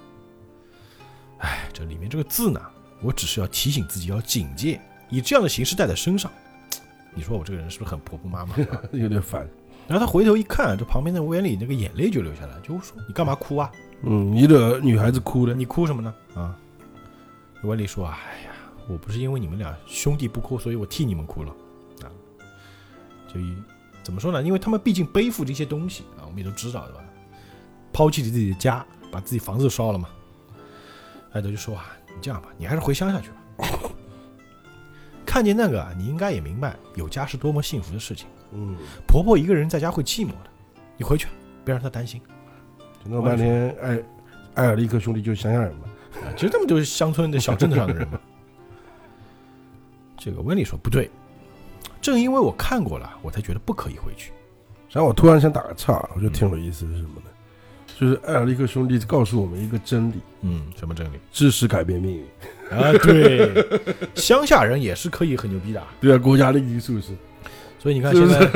[1.38, 2.60] 哎，这里面这个字呢，
[3.02, 6.30] 我只是要提醒自己要警戒，以这样的形式带在身上。
[7.14, 8.54] 你说我这个人是不是很婆婆妈妈？
[8.54, 9.48] 啊 有点烦。
[9.88, 13.70] 然后他回头一看，这旁边的温里那个眼泪就流下来，就说：“你干嘛哭啊？
[14.02, 16.56] 嗯，你惹女孩子哭的，你哭什么呢？”啊，
[17.62, 18.12] 温里说：“哎
[18.44, 18.52] 呀，
[18.86, 21.50] 我不是因为你们俩兄弟不哭，所以我替你们哭了
[22.02, 22.06] 啊。
[23.32, 23.56] 就一
[24.04, 24.40] 怎么说呢？
[24.42, 27.00] 因为他们毕竟背负这些东西啊，我们也都知道对吧？
[27.92, 30.08] 抛弃了自己的家，把自己房子烧了嘛。
[31.32, 33.36] 艾德就说啊，你这样吧，你还是回乡下去吧。
[35.24, 38.26] 看见那个啊，你应该也明白有家是多么幸福的事情。
[38.52, 38.74] 嗯，
[39.06, 40.50] 婆婆一个人在家会寂寞的，
[40.96, 41.28] 你回去
[41.64, 42.20] 别让她担心。
[43.04, 44.02] 就弄半天，艾
[44.54, 45.84] 艾尔利克兄弟就是乡下人嘛，
[46.26, 48.18] 啊，其实他们就是乡村的小镇子上的人嘛。
[50.18, 51.08] 这个温里说不对，
[52.02, 54.32] 正因为我看过了，我才觉得不可以回去。
[54.90, 57.30] 然后我突然想打个岔，我觉得挺有意思是什么呢？
[58.00, 62.24] 就是艾尔利克兄弟告诉我们一个真理：嗯，什么真理知识改变命运。
[62.70, 62.90] 啊？
[63.02, 63.52] 对，
[64.14, 65.82] 乡下人也是可以很牛逼的。
[66.00, 67.08] 对啊，国家利益是不是？
[67.78, 68.50] 所以你看是现在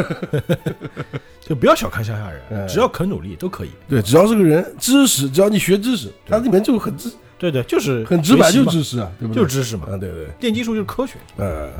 [1.44, 3.70] 就不要小看乡下人，哎只要肯努力都可以。
[3.86, 9.42] 对，只要是个人，知识，只要你学知识，它里面就很知对对，就是很直白，就是知识啊，对不对？
[9.42, 9.86] 就是知识嘛。
[9.90, 11.14] 啊，对对，电技术就是科学。
[11.36, 11.70] 呃，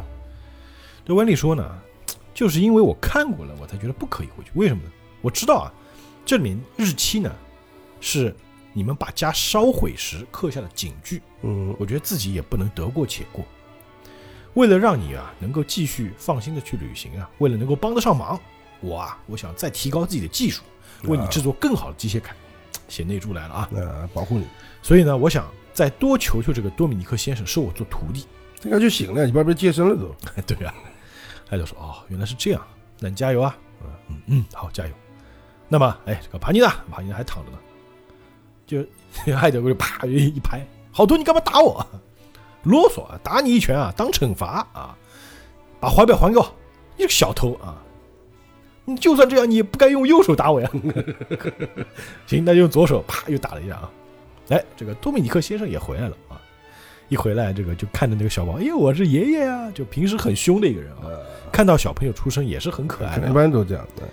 [1.02, 1.66] 对温里说呢，
[2.34, 4.50] 就是因为我看过了，我才觉得不可以回去。
[4.52, 4.90] 为什么呢？
[5.22, 5.72] 我知道啊，
[6.26, 7.30] 这里面日期呢
[8.04, 8.36] 是
[8.74, 13.42] 你们把家烧毁时刻下的警句，嗯，我觉得自己也不能得过且过。
[14.52, 18.38] 为了让你啊能够继续放心的去旅行啊，为了能够帮得上忙，
[18.80, 20.62] 我啊我想再提高自己的技术，
[21.04, 22.26] 为你制作更好的机械铠。
[22.86, 24.46] 写内助来了啊，呃，保护你，
[24.82, 28.26] 所以呢，我想再多求求这个多米尼克先生收我做徒弟。
[28.60, 30.14] 这个就行了，你不要被接生了都。
[30.46, 30.74] 对啊，
[31.48, 32.60] 他就说哦，原来是这样，
[33.00, 33.56] 那你加油啊，
[34.08, 34.92] 嗯嗯，好，加油。
[35.66, 36.68] 那么，哎，这个帕尼娜？
[36.90, 37.58] 帕尼娜还躺着呢，
[38.66, 38.84] 就
[39.36, 41.86] 艾德过去啪一一拍，好多你干嘛打我？
[42.64, 44.96] 啰嗦啊，打你一拳啊，当惩罚啊，
[45.78, 46.44] 把怀表还给我，
[46.96, 47.76] 你这个小偷啊！
[48.86, 50.70] 你就算这样，你也不该用右手打我呀。
[52.26, 53.90] 行，那就用左手啪又打了一下啊。
[54.48, 56.40] 哎，这个多米尼克先生也回来了啊。
[57.10, 59.70] 一回来，这个就看着那个小宝，哎呦，我是爷爷啊！
[59.72, 61.20] 就平时很凶的一个人啊，呃，
[61.52, 63.86] 看到小朋友出生也是很可爱的一啊，般都这样。
[63.94, 64.04] 对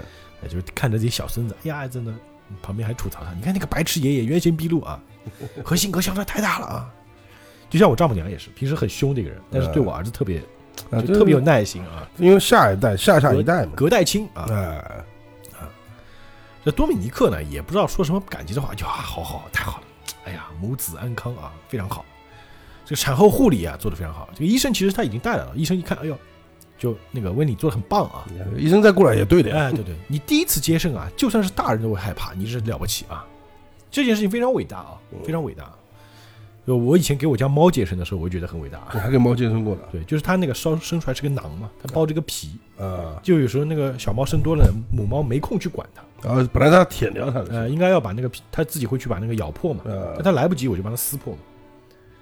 [0.44, 2.14] 哎就是看着自己小孙子，哎呀，真的，
[2.62, 5.00] 旁边还吐槽他，你看那个白痴爷爷原形毕露啊，
[5.64, 6.90] 和性格相差太大了啊。
[7.70, 10.40] 就像我丈母娘也是，平时很凶的一个人，但是对我儿子特别
[10.90, 13.72] 啊，就特别有耐心啊，因为下一代、下下一代嘛。
[13.76, 14.46] 隔代亲啊。
[14.50, 15.06] 哎，
[16.66, 19.84] 这多米尼克呢，也不知道说什么感激的话，就啊，好好，太好了，
[20.26, 22.06] 哎呀，母子安康啊，非常好。
[22.86, 24.30] 这个产后护理啊，做得非常好。
[24.34, 26.18] 这个医生其实他已经带来了，医生一看，哎呦，
[26.82, 28.26] 就那个为你做的很棒啊。
[28.58, 29.56] 医生再过来也对的呀。
[29.56, 33.24] 哎，对对，你第一次接生啊，就算是大人都会害怕，你是了不起啊！
[33.92, 35.72] 这件事情非常伟大啊，非常伟大。
[36.66, 38.90] 就我以前给我家猫接生的时候，我就觉得很伟大啊。
[38.94, 43.20] 你还给猫接生过的对，就是它那个烧生出来是个囊嘛，它包着个皮，啊？
[43.22, 51.40] 就有时候那个小猫生多了，母猫没空去管它，然后本来它舔掉它的，呃，应该要把那个皮，它自己会去把那个咬破嘛，呃但，它来不及，我就帮它撕破嘛。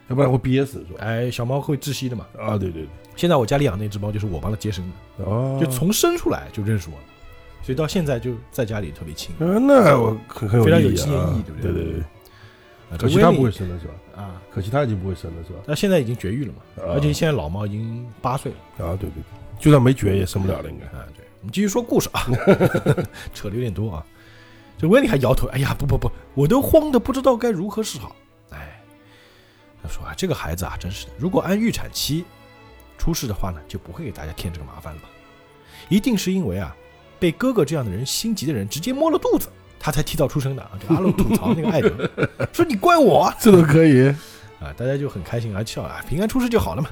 [0.08, 1.00] 要不然会憋死是吧？
[1.02, 2.26] 哎，小猫会窒息的嘛。
[2.38, 2.88] 啊，对对
[3.20, 7.04] 现在我家里养那只猫就是我帮它接生的，哦，就从生出来就认识我了，
[7.62, 9.36] 所以到现在就在家里特别亲。
[9.36, 13.94] 啊，那我很很有非常有纪念意义对不对对对对，啊可惜它不会会生了是吧？
[14.16, 15.60] 啊，可惜它已经不会生了是吧？
[15.68, 18.86] 它现在已经绝育了嘛，啊而且现在老猫已经八岁了。
[18.88, 19.24] 啊，对对对，
[19.60, 20.86] 就算没绝也生不了了，应该。
[20.98, 22.26] 啊，对，我们继续说故事啊，
[23.36, 24.06] 扯的有点多啊。
[24.78, 28.16] 这温妮还摇头，哎呀，不不不，我都慌的不知道该如何是好。
[28.52, 28.82] 哎，
[29.84, 32.24] 他说啊，这个孩子啊，真是的，如果按预产期
[33.00, 35.10] 出事的话呢，就不会给大家添这个麻烦了吧？
[35.88, 36.76] 一定是因为啊，
[37.20, 39.48] 被哥哥这样的人心急的人直接摸了肚子，
[39.80, 40.72] 他才提早出生的啊。
[40.80, 42.10] 就阿鲁吐槽那个艾德，
[42.54, 44.08] 说你怪我啊，这都可以，
[44.62, 46.90] 啊，大家就很开心而，笑啊，平安出事就好了嘛。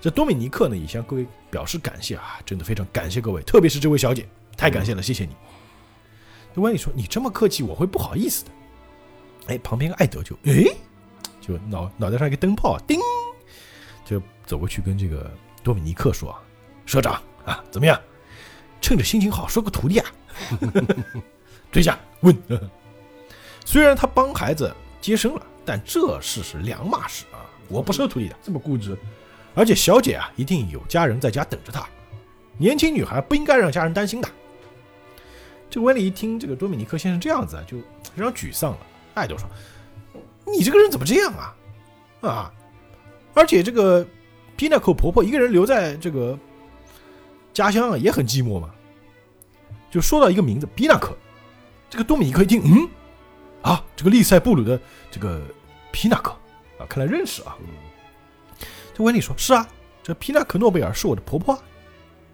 [0.00, 5.36] 这多米尼克呢也向各位表示感谢啊，真的非常感谢各位，特别是这位小姐，太感谢了，谢谢你。
[6.54, 8.50] 那温妮说：“你这么客气，我会不好意思的。”
[9.48, 10.64] 哎，旁边个艾德就哎，
[11.40, 12.98] 就脑脑袋上一个灯泡，叮，
[14.04, 15.30] 就走过去跟这个
[15.62, 16.36] 多米尼克说
[16.86, 18.00] ：“社长啊，怎么样？
[18.80, 20.06] 趁着心情好，收个徒弟啊？”
[21.70, 22.36] 追下问。
[23.64, 27.46] 虽然他帮孩子接生了，但这事是两码事啊！
[27.68, 28.98] 我不收徒弟的，这么固执，
[29.54, 31.88] 而且小姐啊，一定有家人在家等着她。
[32.58, 34.28] 年轻女孩不应该让家人担心的。
[35.70, 37.78] 这个威利一听这个多米尼克先生这样子啊，就
[38.14, 38.78] 非常沮丧了。
[39.14, 39.48] 艾德说
[40.44, 41.56] ：“你这个人怎么这样啊？
[42.20, 42.52] 啊！
[43.34, 44.06] 而且这个
[44.56, 46.38] 皮纳克婆婆一个人留在这个
[47.52, 48.70] 家乡啊，也很寂寞嘛。”
[49.90, 51.16] 就说到一个名字，皮纳克。
[51.90, 52.88] 这个多米尼克一听，嗯，
[53.60, 54.80] 啊，这个利塞布鲁的
[55.10, 55.42] 这个
[55.90, 56.30] 皮纳克
[56.78, 57.56] 啊，看来认识啊。
[58.94, 59.68] 这威利说：“是啊，
[60.02, 61.58] 这皮纳克诺贝尔是我的婆婆。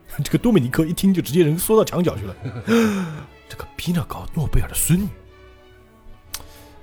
[0.23, 2.37] ”这个多米尼克一听就直接人缩到墙角去了。
[3.49, 5.09] 这个皮纳克诺贝尔的孙女。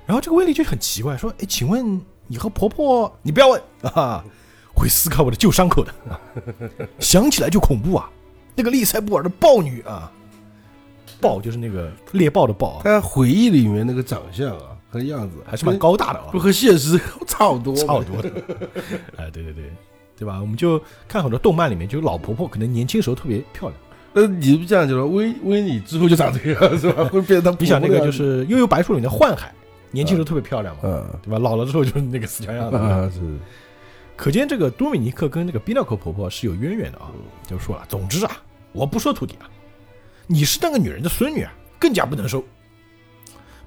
[0.05, 3.11] 然后这个威利就很奇怪，说：“哎，请问你和婆婆？
[3.21, 3.61] 你不要问
[3.93, 4.23] 啊，
[4.73, 5.93] 会撕开我的旧伤口的，
[6.99, 8.09] 想起来就恐怖啊！
[8.55, 10.11] 那个利塞布尔的豹女啊，
[11.19, 18.31] 豹就是那个猎豹的豹啊，他回忆里面那个长相啊和样子还是蛮高大的啊不，和现实差不多，差不多的。
[19.17, 19.71] 哎，对对对，
[20.17, 20.39] 对吧？
[20.39, 23.79] 我们就看很多动漫里面，就老婆婆可能年轻时候特别漂亮。
[24.13, 27.03] 那你不这样就说，威威你之后就长这个样是吧？
[27.05, 29.53] 会变成他你想那个就是《悠悠白书》里面的幻海，
[29.95, 31.39] 年轻时候特别漂亮嘛，嗯对吧？
[31.39, 32.75] 老了之后就是那个死强样子。
[32.77, 33.19] 啊是
[34.17, 37.11] 可见这个多米尼克跟这个比纳克婆婆是有渊源的啊。
[37.47, 38.37] 就说了，总之啊，
[38.71, 39.49] 我不收徒弟啊，
[40.27, 42.43] 你是那个女人的孙女啊，更加不能收。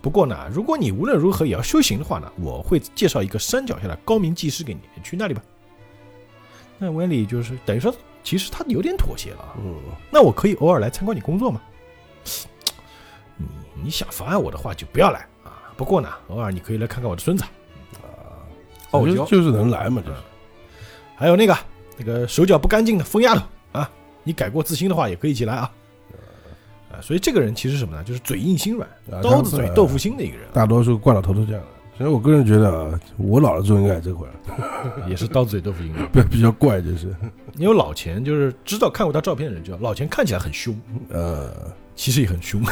[0.01, 5.43] 不过呢，如果你无论如何也要修行的话呢，我会介绍一个山脚下的高明技师给你，你去那里吧。
[6.79, 9.55] 那温里就是等于说，其实他有点妥协了啊。
[9.59, 9.74] 嗯
[10.11, 11.61] 那我可以偶尔来参观你工作吗？
[13.37, 13.47] 你
[13.85, 15.38] 你想妨碍我的话就不要来啊。
[15.79, 17.45] 不过呢，偶尔你可以来看看我的孙子，
[18.91, 20.16] 傲娇，就就是能来嘛，就是
[21.14, 21.57] 还有那个
[21.97, 23.89] 那个手脚不干净的疯丫头啊，
[24.24, 25.70] 你改过自新的话也可以一起来啊。
[26.91, 28.03] 啊，所以这个人其实什么呢？
[28.03, 31.68] 就是嘴硬心软，啊刀子嘴豆腐心的一个人，大多数怪老头都这样的。
[31.97, 34.33] 所以我个人觉得啊，我老了之后应该也这会儿，
[35.09, 36.07] 也是刀子嘴豆腐心的。
[36.07, 37.14] 比 比较怪，就是
[37.57, 40.76] 因为老钱就是知道看过他照片的人知道，老钱看起来很凶，
[41.09, 41.53] 呃
[41.99, 42.63] 其实也很凶，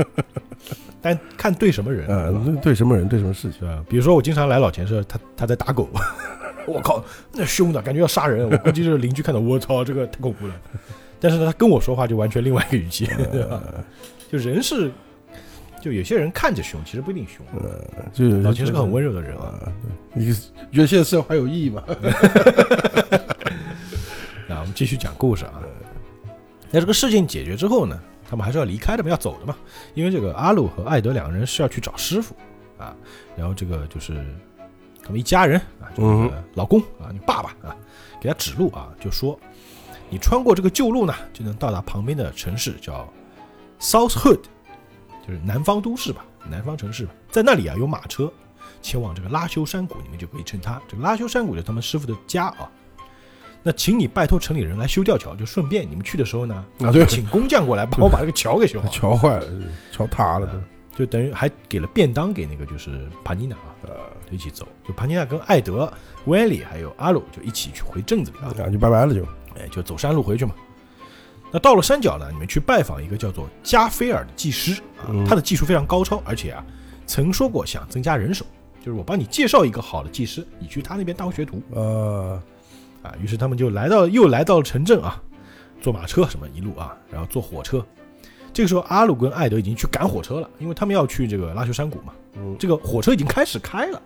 [1.00, 2.30] 但看对什么人呃
[2.62, 3.82] 对什么人对什么事情，对吧？
[3.88, 5.88] 比如说我经常来老钱社，他他在打狗，
[6.68, 10.54] 我靠，那凶的感觉要杀人，我估计是邻居看到，我操，这个太恐怖了。
[11.18, 13.62] 但是呢，他跟我说话就完全另外一个语气， 对吧？
[14.30, 14.90] 就人是，
[15.80, 17.46] 就有些人看着凶，其实不一定凶。
[18.12, 19.54] 就老钱是个很温柔的人啊。
[19.64, 19.72] 啊。
[20.12, 20.34] 你
[20.70, 21.82] 觉得现在社会还有意义吗？
[24.46, 25.62] 那我们继续讲故事啊。
[26.76, 27.98] 那这个事情解决之后呢，
[28.28, 29.56] 他们还是要离开的嘛，要走的嘛。
[29.94, 32.36] 因为这个阿鲁和艾德两个人是要去找师傅
[32.76, 32.94] 啊，
[33.34, 34.22] 然后这个就是
[35.02, 37.74] 他们一家人啊，就是这个老公啊，你爸爸啊，
[38.20, 39.40] 给他指路啊，就说
[40.10, 43.10] 你穿过这个旧路呢，就能到达旁边的城市，叫
[43.80, 44.42] South Hood，
[45.26, 48.30] 就是南方都市吧，南方城市吧，在那里啊有马车
[48.82, 50.78] 前往这个拉修山谷，你们就可以称它。
[50.86, 52.70] 这个拉修山谷就是他们师傅的家啊。
[53.66, 59.46] 那请你拜托城里人来修吊桥，就顺便你们去的时候呢，啊，对，请工匠过来帮我把这个桥给修好，桥坏了，
[59.90, 60.48] 桥塌了
[60.96, 63.98] 就等于还给了便当给那个就是帕尼娜啊，都，啊，
[64.30, 64.68] 就一起走。
[64.86, 65.92] 就帕尼娜跟艾德、
[66.26, 69.24] 威利还有阿鲁就一起去回镇子里啊，啊就拜拜了就，
[69.56, 70.54] 哎，就走山路回去嘛。
[71.50, 76.64] 那到了山脚呢，你们去拜访一个叫做加菲尔的技师啊嗯，他的技术非常高超，而且啊，
[77.04, 78.46] 曾说过想增加人手，
[78.78, 81.60] 就是我帮你介绍一个好的技师，你去他那边当学徒。
[81.74, 82.40] 啊，
[83.06, 83.14] 啊。
[83.22, 85.22] 于是他们就来到，又来到了城镇啊，
[85.80, 87.84] 坐马车什么一路啊，然后坐火车。
[88.52, 92.12] 这个时候，阿鲁跟艾德已经去赶火车了，因为他们要去这个拉修山谷嘛。
[92.38, 94.00] 嗯这个火车已经开始开了，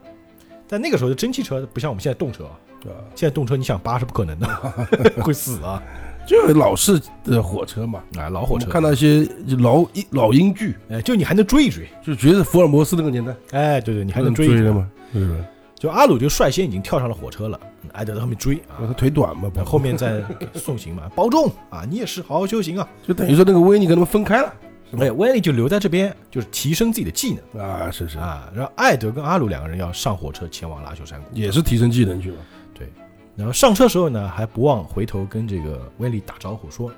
[0.68, 4.46] 但那个时候的蒸汽车不像我们现在动车啊，对，现在动车你想扒是不可能的，
[5.22, 5.82] 会死啊！
[6.26, 9.26] 就老式的火车嘛，啊，老火车看到一些
[9.58, 14.74] 老英老英剧，哎，就你还能追一追，就觉得福尔摩斯那个年代哎，对对，你还能追追一追的？
[14.74, 15.44] 嘛，是不是？
[15.80, 17.58] 就阿鲁就率先已经跳上了火车了，
[17.94, 20.22] 艾德在后面追啊，他腿短嘛，后后面再
[20.54, 22.86] 送行嘛， 保重啊，你也是好好修行啊。
[23.02, 24.54] 就等于说那个威尼跟他们分开了
[24.98, 28.50] 哎，威尼就留在这边，就是提升自己的技能啊，是是，啊。
[28.54, 32.36] 然后艾德跟阿鲁两个人要上火车前往拉修山谷，也是提升技能去了。
[32.74, 32.92] 对，
[33.34, 36.92] 然后上车时候呢，还不忘回头跟这个威利打招呼说：“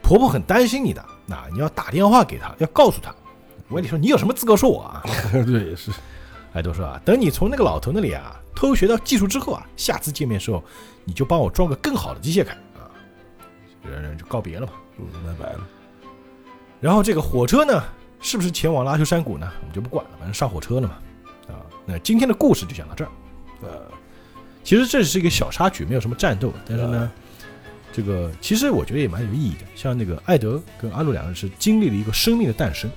[0.00, 3.14] 婆婆很担心你的，那你要打电话给她，要告诉她。”
[3.68, 5.02] 威利说：“你有什么资格说我啊
[5.44, 5.90] 对，也是，？”
[6.54, 10.64] 艾多说：“啊，等你从那个老头那里啊偷学到技术之后啊，下次见面时候
[11.04, 12.88] 你就帮我装个更好的机械铠啊。”
[13.84, 14.72] 人人就告别了嘛。
[14.98, 15.06] 嗯，
[15.38, 15.68] 拜拜了，
[16.80, 17.82] 然后这个火车呢，
[18.20, 19.52] 是不是前往拉修山谷呢？
[19.60, 20.94] 我们就不管了，反正上火车了嘛。
[21.48, 23.10] 啊，那今天的故事就讲到这儿。
[23.62, 23.82] 呃，
[24.62, 27.10] 其实这是一个小插曲，没有什么战斗，但是呢，
[27.92, 29.66] 这个其实我觉得也蛮有意义的。
[29.74, 32.88] 像那个艾德跟阿鲁两个人是经历了一个生命的诞生？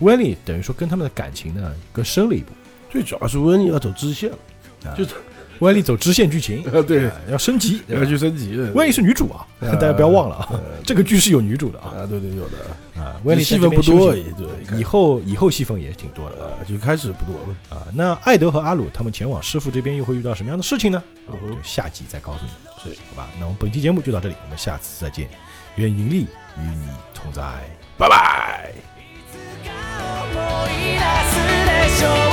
[0.00, 2.52] 温丽等于说跟他们的感情呢更深了一步。
[2.90, 4.38] 最主要是温丽要走支线了，
[4.84, 5.10] 啊就是
[5.58, 7.06] 温丽走支线剧情，啊， 对。
[7.06, 8.56] 啊，要升级，要去升级。
[8.56, 8.70] 的。
[8.72, 11.92] 温丽是女主啊， 大家不要忘了啊，这个剧是有女主的啊。
[11.96, 16.44] 啊，对对有的，啊，温丽戏份不多，对，以后以后戏份也挺多的。
[16.44, 17.76] 啊啊，就开始不多了。
[17.76, 17.86] 啊。
[17.94, 21.02] 那艾德和阿鲁他们前往师傅这边又会遇到什么样的事情呢？
[21.26, 21.32] 就
[21.62, 22.96] 下集再告诉你，是。
[23.10, 23.28] 好吧？
[23.40, 25.28] 那我们本期节目就到这里，我们下次再见，
[25.76, 26.26] 愿盈利
[26.58, 27.42] 与你同在，
[27.96, 28.95] 拜拜。
[30.64, 31.36] 出す
[31.66, 32.25] でしょう